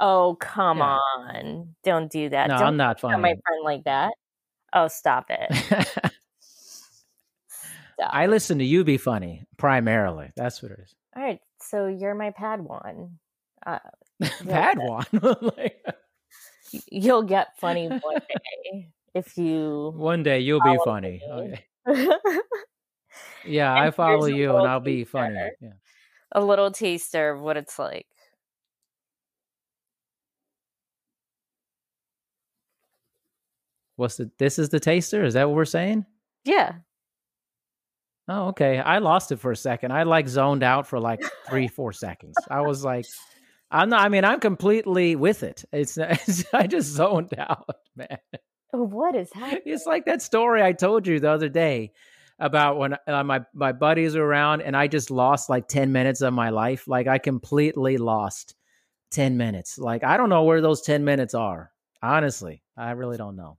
[0.00, 0.98] Oh, come Yeah.
[1.18, 1.74] on.
[1.84, 2.48] Don't do that.
[2.48, 4.12] No, Don't I'm not at my friend like that.
[4.72, 5.52] Oh, stop it.
[7.94, 8.10] Stop.
[8.14, 10.30] I listen to you be funny primarily.
[10.34, 10.94] That's what it is.
[11.14, 11.40] All right.
[11.60, 13.10] So you're my Padawan.
[13.64, 13.78] Uh.
[14.22, 15.52] Padawan.
[15.56, 15.84] Like,
[16.90, 19.92] you'll get funny one day if you.
[19.94, 21.20] one day you'll be funny.
[21.28, 21.64] Okay.
[23.44, 25.34] Yeah, And I follow you and I'll be funny.
[25.60, 25.70] Yeah.
[26.32, 28.06] A little taster of what it's like.
[33.96, 35.24] What's the this is the taster?
[35.24, 36.06] Is that what we're saying?
[36.44, 36.72] Yeah.
[38.28, 38.78] Oh, okay.
[38.78, 39.92] I lost it for a second.
[39.92, 42.36] I like zoned out for like three, four seconds.
[42.50, 43.04] I was like,
[43.70, 44.00] I'm not.
[44.00, 45.64] I mean, I'm completely with it.
[45.72, 48.18] It's, it's I just zoned out, man.
[48.72, 49.62] Oh, what is happening?
[49.66, 51.92] It's like that story I told you the other day
[52.42, 56.20] about when uh, my my buddies were around and I just lost like ten minutes
[56.20, 56.86] of my life.
[56.88, 58.54] Like I completely lost
[59.10, 59.78] ten minutes.
[59.78, 61.72] Like I don't know where those ten minutes are.
[62.02, 63.58] Honestly, I really don't know.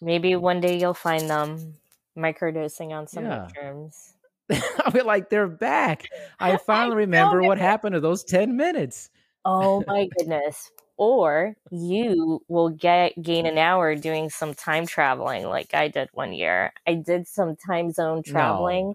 [0.00, 1.74] Maybe one day you'll find them
[2.16, 3.48] microdosing on some Yeah.
[3.54, 4.14] mushrooms.
[4.52, 6.08] I mean, like they're back.
[6.40, 9.10] I finally remember what happened to those ten minutes.
[9.44, 10.70] Oh my goodness.
[10.96, 16.32] Or you will get gain an hour doing some time traveling like I did one
[16.32, 16.72] year.
[16.86, 18.94] I did some time zone traveling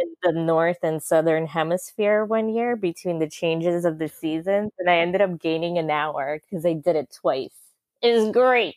[0.00, 4.88] in the north and southern hemisphere one year between the changes of the seasons and
[4.90, 7.54] I ended up gaining an hour because I did it twice.
[8.02, 8.76] It was great.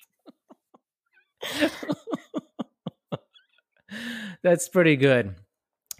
[4.41, 5.35] That's pretty good.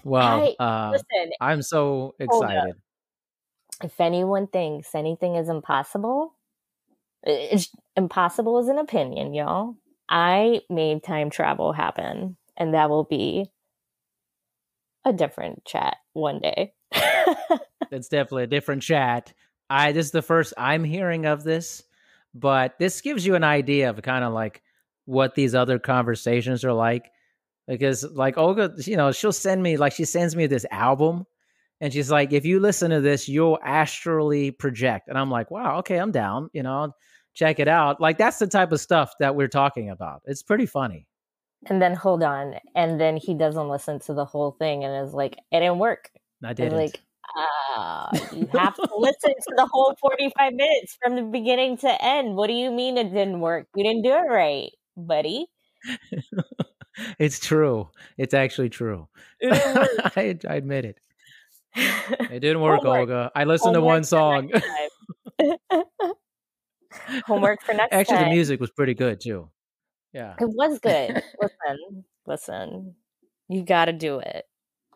[0.03, 0.51] Wow.
[0.59, 2.75] I- uh, Listen, I'm so excited.
[3.83, 6.33] if anyone thinks anything is impossible,
[7.27, 9.75] it's impossible is an opinion, y'all.
[10.09, 13.51] I made time travel happen, and that will be
[15.05, 16.73] a different chat one day.
[17.91, 19.33] That's definitely a different chat.
[19.69, 21.83] I this is the first I'm hearing of this,
[22.33, 24.61] but this gives you an idea of kind of like
[25.05, 27.11] what these other conversations are like.
[27.67, 31.25] Because like Olga, you know, she'll send me like she sends me this album
[31.79, 35.09] and she's like, if you listen to this, you'll astrally project.
[35.09, 36.93] And I'm like, wow, okay, I'm down, you know,
[37.37, 38.01] check it out.
[38.01, 40.21] Like that's the type of stuff that we're talking about.
[40.25, 41.07] It's pretty funny.
[41.69, 45.13] and then hold on, and then he doesn't listen to the whole thing and is
[45.13, 46.09] like, "It didn't work."
[46.43, 46.77] I didn't.
[46.77, 46.99] like,
[47.35, 52.35] ah, you have to listen to the whole forty-five minutes from the beginning to end.
[52.35, 53.67] What do you mean it didn't work?
[53.75, 55.47] You didn't do it right, buddy.
[57.19, 57.89] it's true.
[58.17, 59.07] It's actually true.
[59.39, 60.17] It didn't work.
[60.17, 60.99] I, I admit it.
[62.31, 63.31] It didn't work, Olga.
[63.35, 64.51] I listened to one song.
[67.25, 69.49] Homework for next Actually, the music was pretty good too.
[70.13, 70.35] Yeah.
[70.39, 71.21] It was good.
[71.41, 72.95] listen, listen.
[73.49, 74.45] You got to do it.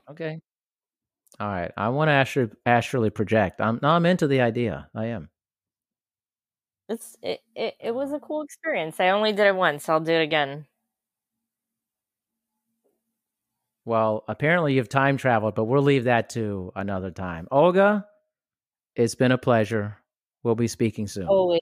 [0.10, 0.40] Okay.
[1.40, 1.72] All right.
[1.78, 3.62] I want to astrally, astrally project.
[3.62, 4.90] I'm no, I'm into the idea.
[4.96, 5.30] I am.
[6.90, 7.76] It's it, it.
[7.80, 9.00] It was a cool experience.
[9.00, 9.88] I only did it once.
[9.88, 10.66] I'll do it again.
[13.86, 17.48] Well, apparently you've time traveled, but we'll leave that to another time.
[17.50, 18.06] Olga,
[18.96, 19.98] it's been a pleasure.
[20.44, 21.28] We'll be speaking soon.
[21.28, 21.62] Always,